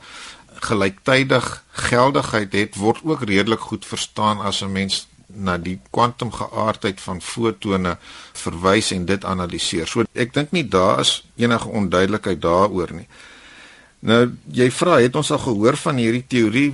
gelyktydig 0.65 1.63
geldigheid 1.71 2.53
het 2.53 2.75
word 2.75 3.03
ook 3.03 3.23
redelik 3.23 3.59
goed 3.59 3.85
verstaan 3.85 4.39
as 4.39 4.61
'n 4.61 4.71
mens 4.71 5.07
na 5.27 5.57
die 5.57 5.79
kwantumgeaardheid 5.93 7.01
van 7.01 7.21
fotone 7.21 7.97
verwys 8.33 8.91
en 8.91 9.05
dit 9.05 9.25
analiseer. 9.25 9.87
So 9.87 10.03
ek 10.13 10.33
dink 10.33 10.51
nie 10.51 10.67
daar 10.67 10.99
is 10.99 11.23
enige 11.35 11.67
onduidelikheid 11.67 12.41
daaroor 12.41 12.93
nie. 12.93 13.07
Nou 13.99 14.31
jy 14.51 14.69
vra 14.71 14.99
het 15.03 15.15
ons 15.15 15.31
al 15.31 15.41
gehoor 15.43 15.77
van 15.77 15.99
hierdie 15.99 16.25
teorie 16.27 16.73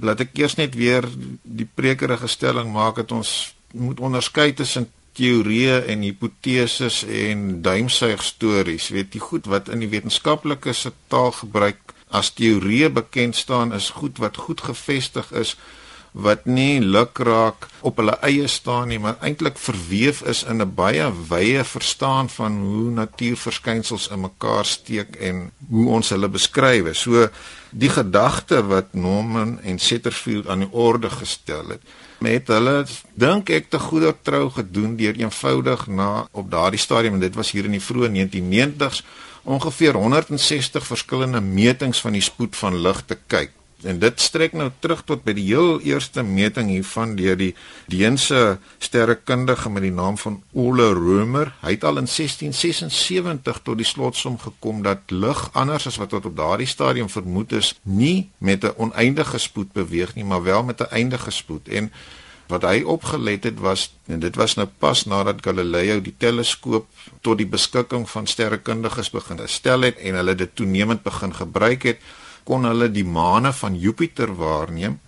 laat 0.00 0.24
ek 0.24 0.38
eers 0.38 0.56
net 0.58 0.74
weer 0.74 1.06
die 1.42 1.68
prekerige 1.68 2.26
stelling 2.26 2.72
maak 2.72 2.96
dat 2.96 3.12
ons 3.12 3.54
moet 3.72 4.00
onderskei 4.00 4.52
tussen 4.56 4.88
teorieë 5.16 5.82
en 5.92 6.04
hipoteses 6.06 7.02
en 7.04 7.60
duimsuig 7.62 8.22
stories. 8.24 8.88
Weet 8.94 9.12
jy 9.14 9.20
goed 9.20 9.48
wat 9.52 9.68
in 9.68 9.84
die 9.84 9.90
wetenskaplike 9.92 10.72
taal 11.12 11.32
gebruik 11.36 11.81
as 12.12 12.32
teorieë 12.36 12.90
bekend 12.92 13.36
staan 13.36 13.72
is 13.72 13.90
goed 14.00 14.18
wat 14.22 14.36
goed 14.36 14.60
gevestig 14.70 15.32
is 15.32 15.56
wat 16.12 16.44
nie 16.44 16.80
lukraak 16.80 17.66
op 17.80 17.96
hulle 17.96 18.18
eie 18.20 18.46
staan 18.48 18.90
nie, 18.92 18.98
maar 19.00 19.16
eintlik 19.24 19.56
verweef 19.56 20.20
is 20.28 20.42
in 20.44 20.60
'n 20.60 20.74
baie 20.74 21.08
wye 21.28 21.64
verstaan 21.64 22.28
van 22.28 22.60
hoe 22.60 22.90
natuurverskynsels 22.90 24.08
in 24.08 24.20
mekaar 24.20 24.64
steek 24.64 25.16
en 25.16 25.50
hoe 25.70 25.88
ons 25.88 26.08
hulle 26.08 26.28
beskryf. 26.28 26.96
So 26.96 27.28
die 27.70 27.88
gedagte 27.88 28.66
wat 28.66 28.94
Norman 28.94 29.60
en 29.62 29.78
Setterfield 29.78 30.48
aan 30.48 30.58
die 30.58 30.72
orde 30.72 31.10
gestel 31.10 31.68
het, 31.68 31.80
met 32.18 32.48
hulle 32.48 32.84
dink 33.14 33.50
ek 33.50 33.70
te 33.70 33.78
goeie 33.78 34.14
trou 34.22 34.50
gedoen 34.50 34.96
deur 34.96 35.16
eenvoudig 35.16 35.86
na 35.86 36.28
op 36.30 36.50
daardie 36.50 36.80
stadium 36.80 37.14
en 37.14 37.20
dit 37.20 37.34
was 37.34 37.50
hier 37.50 37.64
in 37.64 37.76
die 37.78 37.86
vroeë 37.88 38.08
1990s 38.08 39.02
ongeveer 39.42 39.94
160 39.94 40.86
verskillende 40.86 41.40
metings 41.40 42.00
van 42.00 42.12
die 42.12 42.22
spoed 42.22 42.56
van 42.56 42.80
lig 42.80 43.02
te 43.06 43.18
kyk. 43.26 43.50
En 43.82 43.98
dit 43.98 44.20
strek 44.20 44.52
nou 44.54 44.68
terug 44.78 45.02
tot 45.06 45.24
by 45.26 45.34
die 45.34 45.48
heel 45.48 45.80
eerste 45.82 46.22
meting 46.22 46.68
hiervan 46.70 47.16
deur 47.18 47.36
die 47.38 47.50
Deense 47.90 48.58
sterrekundige 48.78 49.70
met 49.74 49.82
die 49.82 49.94
naam 49.94 50.18
van 50.22 50.38
Ole 50.54 50.92
Römer. 50.94 51.50
Hy 51.64 51.74
het 51.74 51.84
al 51.84 51.98
in 51.98 52.06
1676 52.06 53.60
tot 53.66 53.80
die 53.80 53.88
slotsom 53.88 54.38
gekom 54.38 54.84
dat 54.86 55.10
lig 55.10 55.42
anders 55.58 55.88
as 55.90 55.98
wat 55.98 56.14
tot 56.14 56.30
op 56.30 56.36
daardie 56.38 56.70
stadium 56.70 57.10
vermoed 57.10 57.52
is, 57.58 57.74
nie 57.82 58.30
met 58.38 58.64
'n 58.64 58.74
oneindige 58.76 59.38
spoed 59.38 59.72
beweeg 59.72 60.14
nie, 60.14 60.24
maar 60.24 60.42
wel 60.42 60.62
met 60.62 60.80
'n 60.80 60.94
eindige 60.94 61.30
spoed. 61.30 61.68
En 61.68 61.92
wat 62.52 62.66
hy 62.68 62.82
opgelet 62.94 63.46
het 63.48 63.60
was 63.64 63.88
en 64.12 64.20
dit 64.22 64.36
was 64.36 64.56
nou 64.58 64.68
pas 64.84 65.04
nadat 65.08 65.40
Galileo 65.44 66.00
die 66.04 66.14
teleskoop 66.24 66.88
tot 67.24 67.40
die 67.40 67.48
beskikking 67.48 68.04
van 68.10 68.28
sterrekundiges 68.28 69.12
begin 69.14 69.40
stel 69.48 69.88
het 69.88 70.00
en 70.00 70.18
hulle 70.20 70.34
dit 70.38 70.52
toenemend 70.54 71.02
begin 71.06 71.32
gebruik 71.34 71.88
het 71.90 72.04
kon 72.44 72.66
hulle 72.68 72.90
die 72.92 73.06
maane 73.06 73.52
van 73.56 73.78
Jupiter 73.78 74.34
waarneem 74.36 74.98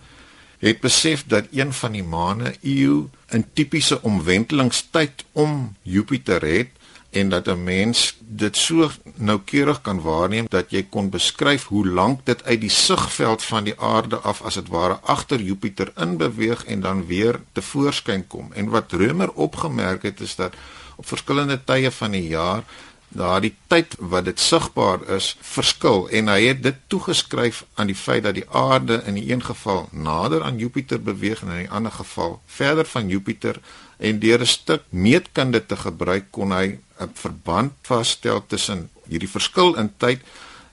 het 0.63 0.79
besef 0.81 1.25
dat 1.29 1.51
een 1.51 1.73
van 1.73 1.93
die 1.93 2.03
maane 2.03 2.55
Io 2.61 3.09
'n 3.29 3.45
tipiese 3.53 4.01
omwentelingstyd 4.01 5.25
om 5.31 5.75
Jupiter 5.83 6.41
het 6.41 6.69
en 7.15 7.29
dat 7.29 7.47
'n 7.47 7.63
mens 7.63 8.17
dit 8.19 8.57
so 8.57 8.89
noukeurig 9.15 9.81
kan 9.81 10.01
waarneem 10.01 10.45
dat 10.49 10.71
jy 10.71 10.83
kon 10.89 11.09
beskryf 11.09 11.65
hoe 11.65 11.87
lank 11.87 12.25
dit 12.25 12.43
uit 12.43 12.61
die 12.61 12.69
sigveld 12.69 13.43
van 13.43 13.63
die 13.63 13.79
aarde 13.79 14.17
af 14.17 14.41
as 14.41 14.53
dit 14.53 14.67
ware 14.67 14.99
agter 15.01 15.41
Jupiter 15.41 15.91
in 15.95 16.17
beweeg 16.17 16.65
en 16.65 16.81
dan 16.81 17.05
weer 17.05 17.39
te 17.51 17.61
voorskyn 17.61 18.27
kom. 18.27 18.53
En 18.53 18.69
wat 18.69 18.91
Römer 18.91 19.31
opgemerk 19.33 20.03
het 20.03 20.19
is 20.19 20.35
dat 20.35 20.53
op 20.95 21.07
verskillende 21.07 21.63
tye 21.63 21.91
van 21.91 22.11
die 22.11 22.27
jaar 22.27 22.63
daardie 23.07 23.55
tyd 23.67 23.95
wat 23.99 24.25
dit 24.25 24.39
sigbaar 24.39 25.09
is 25.15 25.37
verskil 25.41 26.09
en 26.09 26.27
hy 26.27 26.41
het 26.47 26.63
dit 26.63 26.75
toegeskryf 26.87 27.65
aan 27.73 27.87
die 27.87 27.95
feit 27.95 28.23
dat 28.23 28.35
die 28.35 28.49
aarde 28.49 29.01
in 29.05 29.13
die 29.13 29.31
een 29.31 29.43
geval 29.43 29.87
nader 29.91 30.43
aan 30.43 30.57
Jupiter 30.57 31.01
beweeg 31.01 31.41
en 31.41 31.49
in 31.49 31.63
die 31.63 31.71
ander 31.71 31.91
geval 31.91 32.41
verder 32.45 32.85
van 32.85 33.07
Jupiter 33.07 33.59
en 33.97 34.19
deur 34.19 34.39
'n 34.41 34.45
stuk 34.45 34.81
meetkunde 34.89 35.65
te 35.65 35.75
gebruik 35.75 36.25
kon 36.31 36.51
hy 36.51 36.79
'n 36.99 37.11
verband 37.13 37.71
vasstel 37.81 38.43
tussen 38.47 38.89
hierdie 39.07 39.29
verskil 39.29 39.75
in 39.75 39.91
tyd 39.97 40.19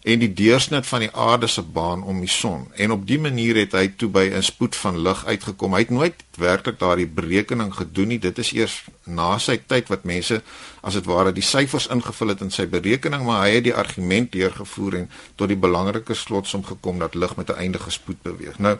en 0.02 0.18
die 0.18 0.32
deursnit 0.34 0.86
van 0.86 1.04
die 1.04 1.10
aarde 1.14 1.46
se 1.46 1.62
baan 1.62 2.02
om 2.02 2.18
die 2.20 2.30
son. 2.30 2.66
En 2.74 2.90
op 2.90 3.06
dië 3.06 3.20
manier 3.22 3.56
het 3.56 3.72
hy 3.78 3.86
toe 3.96 4.08
by 4.10 4.24
'n 4.34 4.42
spoed 4.42 4.76
van 4.76 4.98
lig 4.98 5.24
uitgekom. 5.26 5.72
Hy 5.72 5.78
het 5.78 5.90
nooit 5.90 6.24
werklik 6.36 6.78
daardie 6.78 7.06
berekening 7.06 7.74
gedoen 7.74 8.08
nie. 8.08 8.18
Dit 8.18 8.38
is 8.38 8.52
eers 8.52 8.84
na 9.04 9.38
sy 9.38 9.60
tyd 9.66 9.88
wat 9.88 10.04
mense 10.04 10.42
as 10.80 10.94
dit 10.94 11.04
ware 11.04 11.32
die 11.32 11.42
syfers 11.42 11.86
ingevul 11.86 12.28
het 12.28 12.40
in 12.40 12.50
sy 12.50 12.66
berekening, 12.66 13.24
maar 13.24 13.42
hy 13.42 13.54
het 13.54 13.64
die 13.64 13.74
argument 13.74 14.32
deurgevoer 14.32 14.94
en 14.94 15.10
tot 15.36 15.48
die 15.48 15.56
belangrike 15.56 16.14
slotsom 16.14 16.64
gekom 16.64 16.98
dat 16.98 17.14
lig 17.14 17.36
met 17.36 17.48
'n 17.50 17.58
eindige 17.58 17.90
spoed 17.90 18.22
beweeg. 18.22 18.58
Nou 18.58 18.78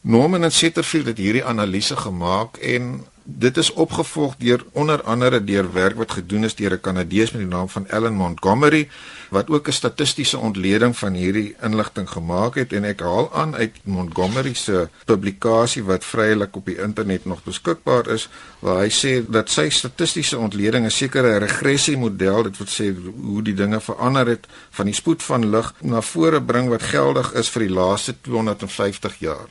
Norman 0.00 0.44
en 0.44 0.52
Setterfield 0.52 1.06
het 1.06 1.18
hierdie 1.18 1.44
analise 1.44 1.96
gemaak 1.96 2.56
en 2.56 3.06
dit 3.24 3.56
is 3.56 3.72
opgevolg 3.72 4.34
deur 4.36 4.64
onder 4.72 5.02
andere 5.02 5.44
deur 5.44 5.72
werk 5.72 5.96
wat 5.96 6.12
gedoen 6.12 6.44
is 6.44 6.54
deur 6.54 6.72
'n 6.72 6.80
Kanadees 6.80 7.30
met 7.32 7.40
die 7.40 7.50
naam 7.50 7.68
van 7.68 7.88
Ellen 7.88 8.14
Montgomery 8.14 8.88
wat 9.30 9.48
ook 9.50 9.68
'n 9.68 9.72
statistiese 9.72 10.38
ontleding 10.38 10.98
van 10.98 11.12
hierdie 11.12 11.56
inligting 11.62 12.08
gemaak 12.10 12.54
het 12.54 12.72
en 12.72 12.84
ek 12.84 13.00
haal 13.00 13.32
aan 13.32 13.54
uit 13.54 13.72
Montgomery 13.84 14.54
se 14.54 14.88
publikasie 15.04 15.84
wat 15.84 16.04
vrylik 16.04 16.56
op 16.56 16.66
die 16.66 16.78
internet 16.78 17.24
nog 17.24 17.42
beskikbaar 17.42 18.08
is 18.08 18.28
waar 18.58 18.78
hy 18.78 18.90
sê 18.90 19.30
dat 19.30 19.50
sy 19.50 19.68
statistiese 19.68 20.38
ontleding 20.38 20.84
'n 20.84 20.90
sekere 20.90 21.36
regressiemodel 21.36 22.42
dit 22.42 22.58
wil 22.58 22.66
sê 22.66 22.94
hoe 23.22 23.42
die 23.42 23.54
dinge 23.54 23.80
verander 23.80 24.26
het 24.26 24.46
van 24.70 24.84
die 24.84 24.94
spoed 24.94 25.22
van 25.22 25.50
lig 25.50 25.74
na 25.80 26.00
vore 26.00 26.42
bring 26.42 26.68
wat 26.68 26.82
geldig 26.82 27.32
is 27.32 27.48
vir 27.48 27.62
die 27.62 27.74
laaste 27.74 28.14
250 28.20 29.18
jaar. 29.18 29.48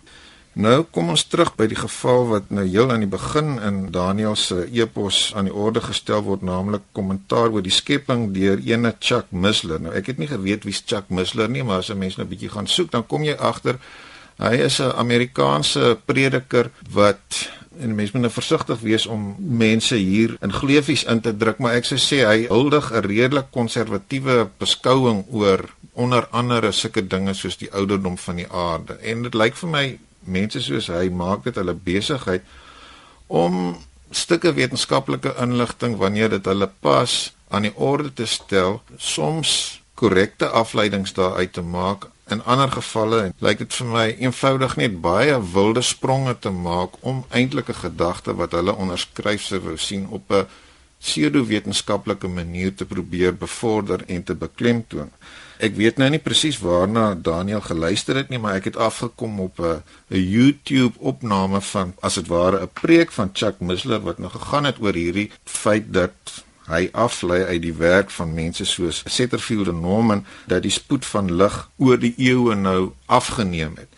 Nou 0.53 0.83
kom 0.93 1.09
ons 1.09 1.23
terug 1.25 1.55
by 1.57 1.65
die 1.65 1.77
geval 1.79 2.27
wat 2.29 2.51
nou 2.53 2.63
heel 2.67 2.91
aan 2.93 3.01
die 3.01 3.09
begin 3.09 3.55
in 3.57 3.77
Daniel 3.91 4.35
se 4.37 4.67
epos 4.69 5.31
aan 5.33 5.47
die 5.49 5.53
orde 5.53 5.81
gestel 5.81 6.21
word, 6.21 6.45
naamlik 6.45 6.85
kommentaar 6.93 7.49
oor 7.49 7.65
die 7.65 7.73
skepping 7.73 8.27
deur 8.35 8.61
ene 8.61 8.93
Chuck 8.99 9.31
Missler. 9.31 9.81
Nou 9.81 9.95
ek 9.97 10.11
het 10.11 10.21
nie 10.21 10.29
geweet 10.29 10.67
wie's 10.69 10.83
Chuck 10.85 11.09
Missler 11.09 11.49
nie, 11.49 11.63
maar 11.63 11.81
as 11.81 11.89
'n 11.89 11.97
mens 11.97 12.17
nou 12.17 12.25
'n 12.25 12.29
bietjie 12.29 12.53
gaan 12.53 12.67
soek, 12.67 12.91
dan 12.91 13.07
kom 13.07 13.23
jy 13.23 13.33
agter 13.33 13.79
hy 14.37 14.55
is 14.65 14.79
'n 14.79 14.93
Amerikaanse 14.93 15.97
prediker 16.05 16.69
wat 16.89 17.49
en 17.79 17.95
mense 17.95 18.11
moet 18.13 18.21
nou 18.21 18.33
versigtig 18.33 18.79
wees 18.79 19.05
om 19.05 19.35
mense 19.39 19.95
hier 19.95 20.37
in 20.41 20.53
gleefies 20.53 21.03
in 21.03 21.21
te 21.21 21.37
druk, 21.37 21.57
maar 21.57 21.73
ek 21.73 21.85
sou 21.85 21.97
sê 21.97 22.25
hy 22.25 22.45
huldig 22.47 22.91
'n 22.91 23.01
redelik 23.01 23.51
konservatiewe 23.51 24.49
beskouing 24.59 25.25
oor 25.31 25.73
onder 25.93 26.27
andere 26.31 26.71
sulke 26.71 27.07
dinge 27.07 27.33
soos 27.33 27.57
die 27.57 27.71
ouderdom 27.73 28.17
van 28.17 28.35
die 28.35 28.51
aarde. 28.51 28.97
En 29.01 29.23
dit 29.23 29.33
lyk 29.33 29.55
vir 29.55 29.69
my 29.69 29.99
mense 30.25 30.62
soos 30.62 30.88
hy 30.88 31.09
maak 31.09 31.43
dit 31.43 31.55
hulle 31.55 31.73
besigheid 31.73 32.43
om 33.27 33.77
stukke 34.09 34.53
wetenskaplike 34.53 35.33
inligting 35.41 35.97
wanneer 35.97 36.29
dit 36.29 36.45
hulle 36.45 36.69
pas 36.79 37.33
aan 37.49 37.67
die 37.67 37.75
orde 37.75 38.13
te 38.13 38.25
stel, 38.25 38.81
soms 38.97 39.81
korrekte 39.93 40.47
afleidings 40.47 41.13
daaruit 41.13 41.53
te 41.53 41.62
maak. 41.62 42.09
In 42.31 42.43
ander 42.43 42.71
gevalle 42.71 43.33
lyk 43.43 43.62
dit 43.62 43.73
vir 43.77 43.89
my 43.93 44.05
eenvoudig 44.25 44.75
net 44.79 44.99
baie 45.03 45.36
wilde 45.53 45.83
spronge 45.86 46.33
te 46.39 46.49
maak 46.49 46.95
om 47.01 47.25
eintlik 47.29 47.69
'n 47.69 47.81
gedagte 47.86 48.36
wat 48.36 48.51
hulle 48.57 48.75
onderskryf 48.75 49.41
sou 49.41 49.77
sien 49.77 50.07
op 50.07 50.31
'n 50.31 50.47
pseudo-wetenskaplike 50.99 52.27
manier 52.27 52.75
te 52.75 52.86
probeer 52.86 53.36
bevorder 53.36 54.03
en 54.07 54.23
te 54.23 54.36
beklemtoon. 54.36 55.12
Ek 55.61 55.75
weet 55.77 55.99
nou 56.01 56.09
nie 56.09 56.21
presies 56.21 56.57
waarna 56.61 57.13
Daniel 57.13 57.61
geluister 57.61 58.17
het 58.17 58.29
nie, 58.29 58.39
maar 58.41 58.57
ek 58.57 58.71
het 58.71 58.77
afgekom 58.77 59.39
op 59.39 59.59
'n 59.59 59.83
'n 60.09 60.29
YouTube 60.29 60.99
opname 60.99 61.61
van 61.61 61.93
as 62.01 62.15
dit 62.15 62.27
ware 62.27 62.61
'n 62.61 62.69
preek 62.73 63.11
van 63.11 63.29
Chuck 63.33 63.59
Missler 63.59 64.01
wat 64.01 64.17
nou 64.17 64.31
gegaan 64.31 64.65
het 64.65 64.79
oor 64.79 64.93
hierdie 64.93 65.31
feit 65.45 65.93
dat 65.93 66.43
hy 66.67 66.89
aflei 66.91 67.43
uit 67.43 67.61
die 67.61 67.73
werk 67.73 68.09
van 68.09 68.33
mense 68.33 68.65
soos 68.65 69.03
Setterfield 69.05 69.67
en 69.67 69.79
Norman 69.79 70.25
dat 70.47 70.61
die 70.61 70.71
spoed 70.71 71.05
van 71.05 71.35
lig 71.35 71.69
oor 71.77 71.99
die 71.99 72.13
eeue 72.17 72.55
nou 72.55 72.93
afgeneem 73.05 73.75
het. 73.75 73.92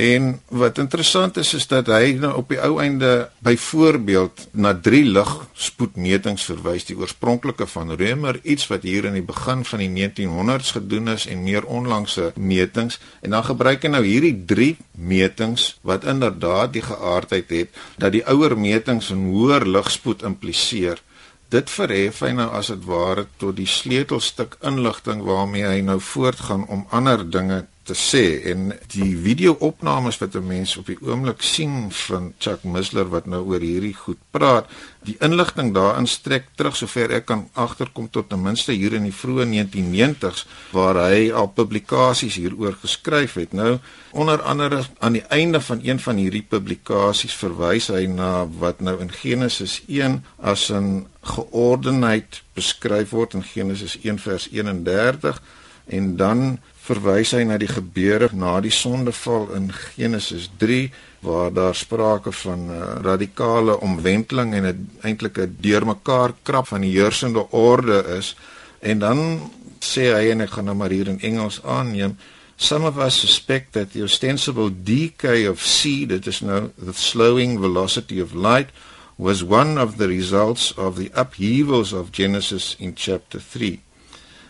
En 0.00 0.40
wat 0.48 0.78
interessant 0.78 1.36
is 1.36 1.50
is 1.54 1.66
dat 1.68 1.90
hy 1.92 2.14
nou 2.16 2.30
op 2.40 2.48
die 2.48 2.58
ou 2.64 2.78
einde 2.80 3.28
byvoorbeeld 3.44 4.46
na 4.56 4.70
drie 4.72 5.02
ligspoedmetings 5.04 6.46
verwys, 6.48 6.86
die 6.88 6.96
oorspronklike 6.96 7.66
van 7.68 7.92
Römer, 8.00 8.38
iets 8.42 8.70
wat 8.70 8.86
hier 8.88 9.04
in 9.10 9.18
die 9.18 9.26
begin 9.26 9.60
van 9.68 9.82
die 9.84 9.90
1900s 9.92 10.72
gedoen 10.78 11.12
is 11.12 11.26
en 11.28 11.42
meer 11.44 11.68
onlangse 11.68 12.30
metings 12.36 12.96
en 13.20 13.36
dan 13.36 13.44
gebruik 13.44 13.84
hy 13.84 13.90
nou 13.92 14.00
hierdie 14.06 14.32
drie 14.48 14.70
metings 14.96 15.66
wat 15.84 16.08
inderdaad 16.08 16.72
die 16.78 16.86
geaardheid 16.86 17.52
het 17.58 17.84
dat 18.00 18.16
die 18.16 18.24
ouer 18.24 18.56
metings 18.56 19.10
'n 19.12 19.28
hoër 19.34 19.68
ligspoed 19.68 20.24
impliseer. 20.24 21.02
Dit 21.50 21.70
verhef 21.70 22.22
hy 22.24 22.32
nou 22.32 22.48
as 22.56 22.72
dit 22.72 22.84
ware 22.88 23.26
tot 23.36 23.56
die 23.56 23.68
sleutelstuk 23.68 24.56
inligting 24.64 25.20
waarmee 25.28 25.66
hy 25.66 25.80
nou 25.84 26.00
voortgaan 26.00 26.64
om 26.68 26.86
ander 26.88 27.30
dinge 27.30 27.66
te 27.90 27.96
sê 27.98 28.24
en 28.52 28.70
die 28.92 29.16
video-opnames 29.18 30.18
wat 30.22 30.36
'n 30.38 30.46
mens 30.46 30.76
op 30.78 30.86
die 30.86 30.98
oomblik 31.02 31.42
sien 31.42 31.90
van 32.06 32.32
Chuck 32.38 32.62
Missler 32.64 33.08
wat 33.10 33.26
nou 33.26 33.42
oor 33.50 33.60
hierdie 33.60 33.94
goed 33.94 34.20
praat, 34.30 34.66
die 35.02 35.16
inligting 35.20 35.74
daarin 35.74 36.06
strek 36.06 36.44
terug 36.54 36.76
sover 36.76 37.10
ek 37.10 37.26
kan 37.26 37.48
agterkom 37.54 38.10
tot 38.10 38.28
ten 38.28 38.42
minste 38.42 38.72
hier 38.72 38.94
in 38.94 39.08
die 39.08 39.18
vroeë 39.22 39.46
1990s 39.50 40.46
waar 40.72 40.96
hy 41.08 41.32
al 41.32 41.48
publikasies 41.48 42.36
hieroor 42.36 42.76
geskryf 42.82 43.34
het. 43.34 43.52
Nou 43.52 43.78
onder 44.12 44.42
andere 44.42 44.84
aan 44.98 45.12
die 45.12 45.26
einde 45.28 45.60
van 45.60 45.80
een 45.82 45.98
van 45.98 46.16
hierdie 46.16 46.46
publikasies 46.48 47.34
verwys 47.34 47.88
hy 47.88 48.06
na 48.06 48.46
wat 48.58 48.80
nou 48.80 49.00
in 49.00 49.10
Genesis 49.10 49.82
1 49.88 50.24
as 50.38 50.70
'n 50.70 51.06
geordenheid 51.22 52.42
beskryf 52.54 53.10
word 53.10 53.34
in 53.34 53.42
Genesis 53.42 53.98
1 54.02 54.18
vers 54.18 54.48
31 54.50 55.42
en 55.86 56.16
dan 56.16 56.58
verwys 56.86 57.34
hy 57.36 57.44
na 57.44 57.58
die 57.60 57.68
gebeure 57.70 58.30
na 58.32 58.60
die 58.60 58.72
sondeval 58.72 59.50
in 59.54 59.70
Genesis 59.72 60.48
3 60.58 60.90
waar 61.20 61.52
daar 61.52 61.74
sprake 61.74 62.32
van 62.32 62.66
'n 62.66 62.70
uh, 62.70 62.80
eh, 62.80 63.02
radikale 63.02 63.80
omwenteling 63.80 64.54
en 64.54 64.66
'n 64.66 64.90
eintlik 65.02 65.38
'n 65.38 65.56
deurmekaar 65.60 66.32
krap 66.42 66.66
van 66.66 66.80
die 66.80 66.96
heersende 66.98 67.50
orde 67.50 68.04
is 68.18 68.36
en 68.80 68.98
dan 68.98 69.50
sê 69.80 70.12
hy 70.12 70.30
en 70.30 70.40
ek 70.40 70.50
gaan 70.50 70.64
nou 70.64 70.76
maar 70.76 70.90
hier 70.90 71.08
in 71.08 71.20
Engels 71.20 71.60
aanneem 71.62 72.16
Some 72.60 72.84
of 72.84 72.98
us 72.98 73.14
suspect 73.14 73.72
that 73.72 73.92
the 73.92 74.02
ostensible 74.02 74.68
decay 74.68 75.46
of 75.46 75.62
C, 75.64 76.04
that 76.04 76.26
is 76.26 76.42
now 76.42 76.70
the 76.76 76.92
slowing 76.92 77.58
velocity 77.58 78.20
of 78.20 78.34
light, 78.34 78.68
was 79.16 79.42
one 79.42 79.78
of 79.78 79.96
the 79.96 80.06
results 80.06 80.72
of 80.72 80.96
the 80.96 81.10
upheavals 81.14 81.94
of 81.94 82.12
Genesis 82.12 82.76
in 82.78 82.94
chapter 82.94 83.40
3. 83.40 83.80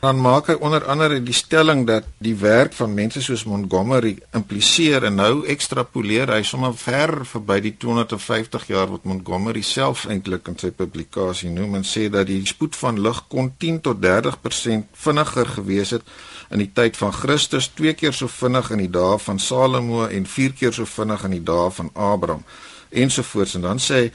Dan 0.01 0.17
maak 0.17 0.47
hy 0.49 0.55
onder 0.65 0.87
andere 0.89 1.19
die 1.21 1.35
stelling 1.37 1.83
dat 1.85 2.07
die 2.25 2.33
werk 2.41 2.73
van 2.73 2.95
mense 2.97 3.21
soos 3.21 3.43
Montgomery 3.45 4.15
impliseer 4.33 5.05
en 5.05 5.19
nou 5.21 5.43
ekstrapoleer 5.53 6.31
hy 6.33 6.39
sommer 6.49 6.73
ver 6.73 7.13
verby 7.29 7.59
die 7.67 7.75
250 7.77 8.65
jaar 8.73 8.89
wat 8.95 9.05
Montgomery 9.05 9.61
self 9.61 10.07
eintlik 10.09 10.49
in 10.49 10.57
sy 10.63 10.71
publikasie 10.73 11.51
noem 11.53 11.77
en 11.83 11.85
sê 11.85 12.07
dat 12.09 12.31
die 12.31 12.39
spoed 12.49 12.79
van 12.81 13.03
lig 13.05 13.21
kon 13.29 13.51
10 13.61 13.83
tot 13.91 14.01
30% 14.01 14.89
vinniger 15.05 15.53
gewees 15.59 15.93
het 15.99 16.17
in 16.49 16.65
die 16.65 16.71
tyd 16.73 16.97
van 16.97 17.13
Christus, 17.13 17.69
twee 17.69 17.93
keer 17.93 18.17
so 18.17 18.33
vinnig 18.33 18.73
in 18.73 18.81
die 18.87 18.91
dae 18.97 19.21
van 19.21 19.37
Salomo 19.39 20.07
en 20.09 20.25
vier 20.25 20.57
keer 20.57 20.73
so 20.73 20.89
vinnig 20.89 21.29
in 21.29 21.37
die 21.37 21.45
dae 21.45 21.69
van 21.77 21.93
Abraham 21.93 22.49
ensovoorts 22.89 23.59
en 23.61 23.69
dan 23.69 23.85
sê 23.85 24.07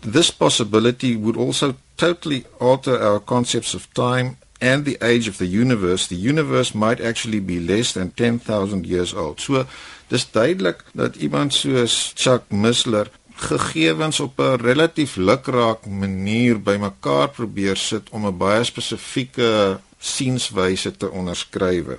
this 0.00 0.32
possibility 0.32 1.12
would 1.20 1.36
also 1.36 1.74
totally 2.00 2.46
alter 2.58 2.96
our 3.04 3.20
concepts 3.20 3.76
of 3.76 3.84
time 3.92 4.38
and 4.58 4.84
the 4.84 4.96
age 5.00 5.28
of 5.28 5.36
the 5.36 5.46
universe 5.46 6.06
the 6.06 6.16
universe 6.16 6.74
might 6.74 7.00
actually 7.00 7.40
be 7.40 7.60
less 7.60 7.92
than 7.92 8.10
10000 8.10 8.86
years 8.86 9.14
old. 9.14 9.40
So 9.40 9.66
dis 10.08 10.30
duidelik 10.30 10.84
dat 10.92 11.16
iemand 11.16 11.54
soos 11.54 12.12
Chuck 12.14 12.50
Missler 12.50 13.10
gegevens 13.36 14.20
op 14.20 14.38
'n 14.40 14.60
relatief 14.60 15.16
lukraak 15.16 15.86
manier 15.86 16.62
bymekaar 16.62 17.28
probeer 17.28 17.76
sit 17.76 18.10
om 18.10 18.26
'n 18.26 18.36
baie 18.36 18.64
spesifieke 18.64 19.80
sienswyse 19.98 20.96
te 20.96 21.10
onderskrywe 21.10 21.98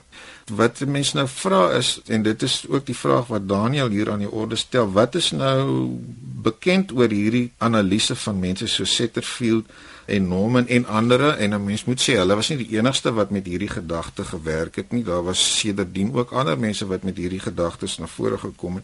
wat 0.55 0.79
mense 0.79 1.15
nou 1.15 1.27
vra 1.27 1.71
is 1.75 1.99
en 2.07 2.23
dit 2.23 2.43
is 2.43 2.65
ook 2.69 2.85
die 2.85 2.95
vraag 2.95 3.27
wat 3.27 3.49
Daniel 3.49 3.89
hier 3.89 4.11
aan 4.11 4.23
die 4.23 4.31
orde 4.31 4.55
stel 4.55 4.91
wat 4.91 5.15
is 5.15 5.31
nou 5.31 5.89
bekend 6.43 6.91
oor 6.95 7.11
hierdie 7.11 7.51
analise 7.57 8.15
van 8.15 8.39
mense 8.39 8.67
so 8.67 8.83
Setterfield 8.83 9.65
en 10.07 10.27
Norman 10.27 10.67
en 10.67 10.85
ander 10.85 11.29
en 11.29 11.53
'n 11.53 11.63
mens 11.63 11.83
moet 11.83 12.01
sê 12.01 12.15
hulle 12.15 12.35
was 12.35 12.49
nie 12.49 12.57
die 12.57 12.77
enigste 12.77 13.11
wat 13.13 13.29
met 13.29 13.45
hierdie 13.45 13.69
gedagte 13.69 14.23
gewerk 14.23 14.75
het 14.75 14.91
nie. 14.91 15.03
Daar 15.03 15.23
was 15.23 15.59
sedertdien 15.59 16.13
ook 16.13 16.31
ander 16.31 16.59
mense 16.59 16.87
wat 16.87 17.03
met 17.03 17.17
hierdie 17.17 17.39
gedagtes 17.39 17.97
na 17.97 18.07
vore 18.07 18.37
gekom 18.37 18.75
het. 18.75 18.83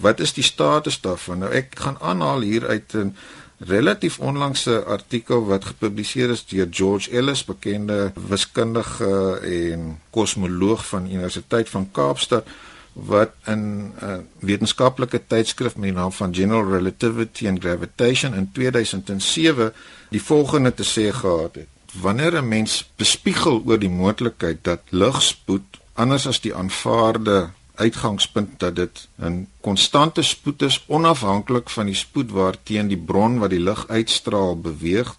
Wat 0.00 0.20
is 0.20 0.32
die 0.32 0.44
status 0.44 1.00
daarvan? 1.00 1.38
Nou 1.38 1.52
ek 1.52 1.78
gaan 1.78 1.98
aanhaal 2.00 2.40
hier 2.40 2.66
uit 2.66 2.94
'n 2.94 3.16
relatief 3.58 4.18
onlangse 4.18 4.84
artikel 4.84 5.46
wat 5.46 5.64
gepubliseer 5.64 6.30
is 6.30 6.44
deur 6.46 6.66
George 6.70 7.10
Ellis, 7.10 7.44
bekende 7.44 8.12
wiskundige 8.28 9.40
en 9.40 10.00
kosmoloog 10.10 10.86
van 10.86 11.10
Universiteit 11.10 11.68
van 11.68 11.90
Kaapstad 11.90 12.46
wat 12.92 13.30
in 13.44 13.60
'n 13.60 13.92
uh, 14.02 14.16
wetenskaplike 14.38 15.20
tydskrif 15.26 15.76
met 15.76 15.92
die 15.92 15.92
naam 15.92 16.12
van 16.12 16.34
General 16.34 16.70
Relativity 16.70 17.48
and 17.48 17.60
Gravitation 17.60 18.34
in 18.34 18.50
2007 18.52 19.72
die 20.08 20.22
volgende 20.22 20.74
te 20.74 20.84
sê 20.84 21.12
gehad 21.12 21.54
het: 21.54 21.68
Wanneer 21.92 22.42
'n 22.42 22.48
mens 22.48 22.90
bespiegel 22.96 23.62
oor 23.66 23.78
die 23.78 23.90
moontlikheid 23.90 24.58
dat 24.62 24.80
ligspoed 24.88 25.64
anders 25.92 26.26
as 26.26 26.40
die 26.40 26.54
aanvaarde 26.54 27.50
uitgangspunt 27.76 28.58
dat 28.58 28.76
dit 28.76 29.08
'n 29.20 29.48
konstante 29.60 30.22
spoed 30.22 30.62
is 30.62 30.84
onafhanklik 30.86 31.70
van 31.70 31.86
die 31.86 31.94
spoed 31.94 32.30
waarteen 32.30 32.88
die 32.88 32.98
bron 32.98 33.38
wat 33.38 33.50
die 33.50 33.60
lig 33.60 33.88
uitstraal 33.88 34.60
beweeg. 34.60 35.14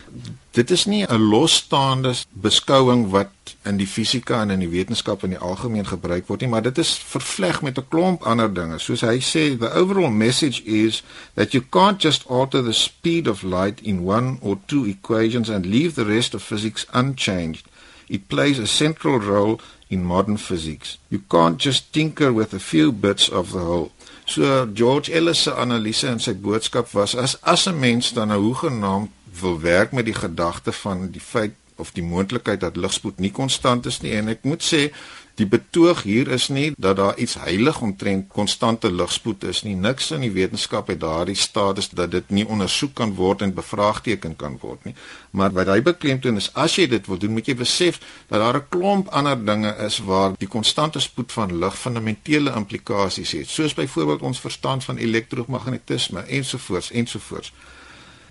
Dit 0.52 0.72
is 0.72 0.86
nie 0.86 1.06
'n 1.06 1.22
losstaande 1.22 2.14
beskouing 2.30 3.10
wat 3.10 3.30
in 3.64 3.78
die 3.78 3.88
fisika 3.88 4.42
en 4.42 4.50
in 4.50 4.60
die 4.60 4.70
wetenskap 4.70 5.24
in 5.24 5.30
die 5.30 5.40
algemeen 5.40 5.88
gebruik 5.88 6.28
word 6.28 6.42
nie, 6.42 6.50
maar 6.50 6.62
dit 6.62 6.78
is 6.78 6.98
vervleg 6.98 7.62
met 7.62 7.78
'n 7.78 7.88
klomp 7.90 8.24
ander 8.24 8.54
dinge. 8.54 8.80
Soos 8.80 9.02
hy 9.02 9.20
sê, 9.20 9.58
the 9.60 9.74
overall 9.74 10.12
message 10.12 10.64
is 10.64 11.04
that 11.34 11.52
you 11.52 11.64
can't 11.70 12.02
just 12.02 12.28
alter 12.28 12.64
the 12.64 12.74
speed 12.74 13.28
of 13.28 13.44
light 13.44 13.82
in 13.82 14.00
one 14.00 14.38
or 14.42 14.58
two 14.66 14.86
equations 14.86 15.50
and 15.50 15.66
leave 15.66 15.94
the 15.94 16.06
rest 16.06 16.34
of 16.34 16.44
physics 16.44 16.86
unchanged. 16.92 17.66
It 18.08 18.28
plays 18.28 18.60
a 18.60 18.66
central 18.66 19.20
role 19.20 19.60
in 19.90 20.04
modern 20.04 20.38
physics. 20.38 20.98
You 21.10 21.22
can't 21.30 21.58
just 21.58 21.94
tinker 21.94 22.34
with 22.34 22.54
a 22.54 22.60
few 22.60 22.92
bits 22.92 23.30
of 23.30 23.52
the 23.52 23.60
whole. 23.60 23.92
So 24.26 24.66
George 24.66 25.10
Ellis 25.10 25.44
se 25.44 25.52
analise 25.52 26.08
en 26.10 26.20
sy 26.20 26.34
boodskap 26.34 26.92
was 26.94 27.16
as 27.16 27.38
as 27.44 27.68
'n 27.68 27.80
mens 27.80 28.14
dan 28.14 28.28
nou 28.28 28.42
hoegenaamd 28.42 29.10
wil 29.40 29.60
werk 29.62 29.92
met 29.92 30.06
die 30.06 30.14
gedagte 30.14 30.72
van 30.72 31.12
die 31.12 31.22
feit 31.22 31.56
of 31.76 31.92
die 31.92 32.04
moontlikheid 32.04 32.60
dat 32.60 32.76
ligspoed 32.76 33.20
nie 33.20 33.32
konstant 33.32 33.86
is 33.86 34.02
nie 34.02 34.12
en 34.18 34.28
ek 34.34 34.44
moet 34.44 34.64
sê 34.64 34.92
Die 35.38 35.46
betoog 35.46 36.00
hier 36.02 36.32
is 36.34 36.48
nie 36.50 36.72
dat 36.82 36.96
daar 36.98 37.18
iets 37.22 37.36
heilig 37.38 37.78
omtrent 37.86 38.26
konstante 38.34 38.90
ligspoed 38.92 39.44
is 39.46 39.62
nie. 39.62 39.76
Niks 39.78 40.10
in 40.16 40.24
die 40.26 40.32
wetenskap 40.34 40.88
het 40.90 41.00
daardie 41.04 41.36
status 41.38 41.92
dat 41.94 42.12
dit 42.12 42.32
nie 42.34 42.46
ondersoek 42.48 42.96
kan 42.98 43.14
word 43.20 43.44
en 43.46 43.54
bevraagteken 43.54 44.34
kan 44.36 44.58
word 44.62 44.88
nie. 44.90 44.96
Maar 45.38 45.54
wat 45.54 45.70
hy 45.70 45.78
beklemtoon 45.86 46.42
is 46.42 46.50
as 46.58 46.80
jy 46.80 46.88
dit 46.90 47.06
wil 47.06 47.22
doen, 47.22 47.36
moet 47.38 47.52
jy 47.52 47.54
besef 47.60 48.00
dat 48.32 48.42
daar 48.42 48.58
'n 48.58 48.66
klomp 48.74 49.14
ander 49.14 49.38
dinge 49.46 49.76
is 49.86 50.00
waar 50.00 50.34
die 50.38 50.50
konstante 50.50 51.00
spoed 51.00 51.32
van 51.32 51.60
lig 51.60 51.78
fundamentele 51.78 52.56
implikasies 52.56 53.32
het, 53.32 53.50
soos 53.50 53.74
byvoorbeeld 53.74 54.22
ons 54.22 54.40
verstand 54.40 54.84
van 54.84 54.98
elektromagnetisme 54.98 56.22
ensovoorts 56.22 56.92
ensovoorts. 56.92 57.54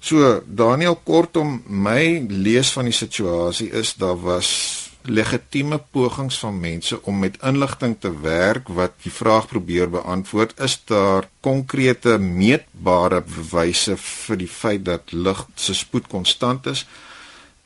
So 0.00 0.42
Daniel 0.46 0.96
kortom 0.96 1.62
my 1.66 2.26
lees 2.28 2.72
van 2.72 2.84
die 2.84 2.92
situasie 2.92 3.70
is 3.70 3.94
daar 3.94 4.20
was 4.20 4.75
legitieme 5.06 5.78
pogings 5.90 6.38
van 6.38 6.60
mense 6.60 6.98
om 7.02 7.18
met 7.18 7.38
inligting 7.42 7.96
te 8.00 8.10
werk 8.20 8.68
wat 8.68 8.92
die 9.02 9.12
vraag 9.12 9.48
probeer 9.48 9.90
beantwoord 9.90 10.60
is 10.60 10.78
daar 10.90 11.28
konkrete 11.40 12.18
meetbare 12.18 13.22
bewyse 13.22 13.96
vir 13.96 14.40
die 14.42 14.50
feit 14.50 14.84
dat 14.84 15.12
lig 15.12 15.44
se 15.54 15.74
spoed 15.74 16.08
konstant 16.12 16.66
is 16.66 16.86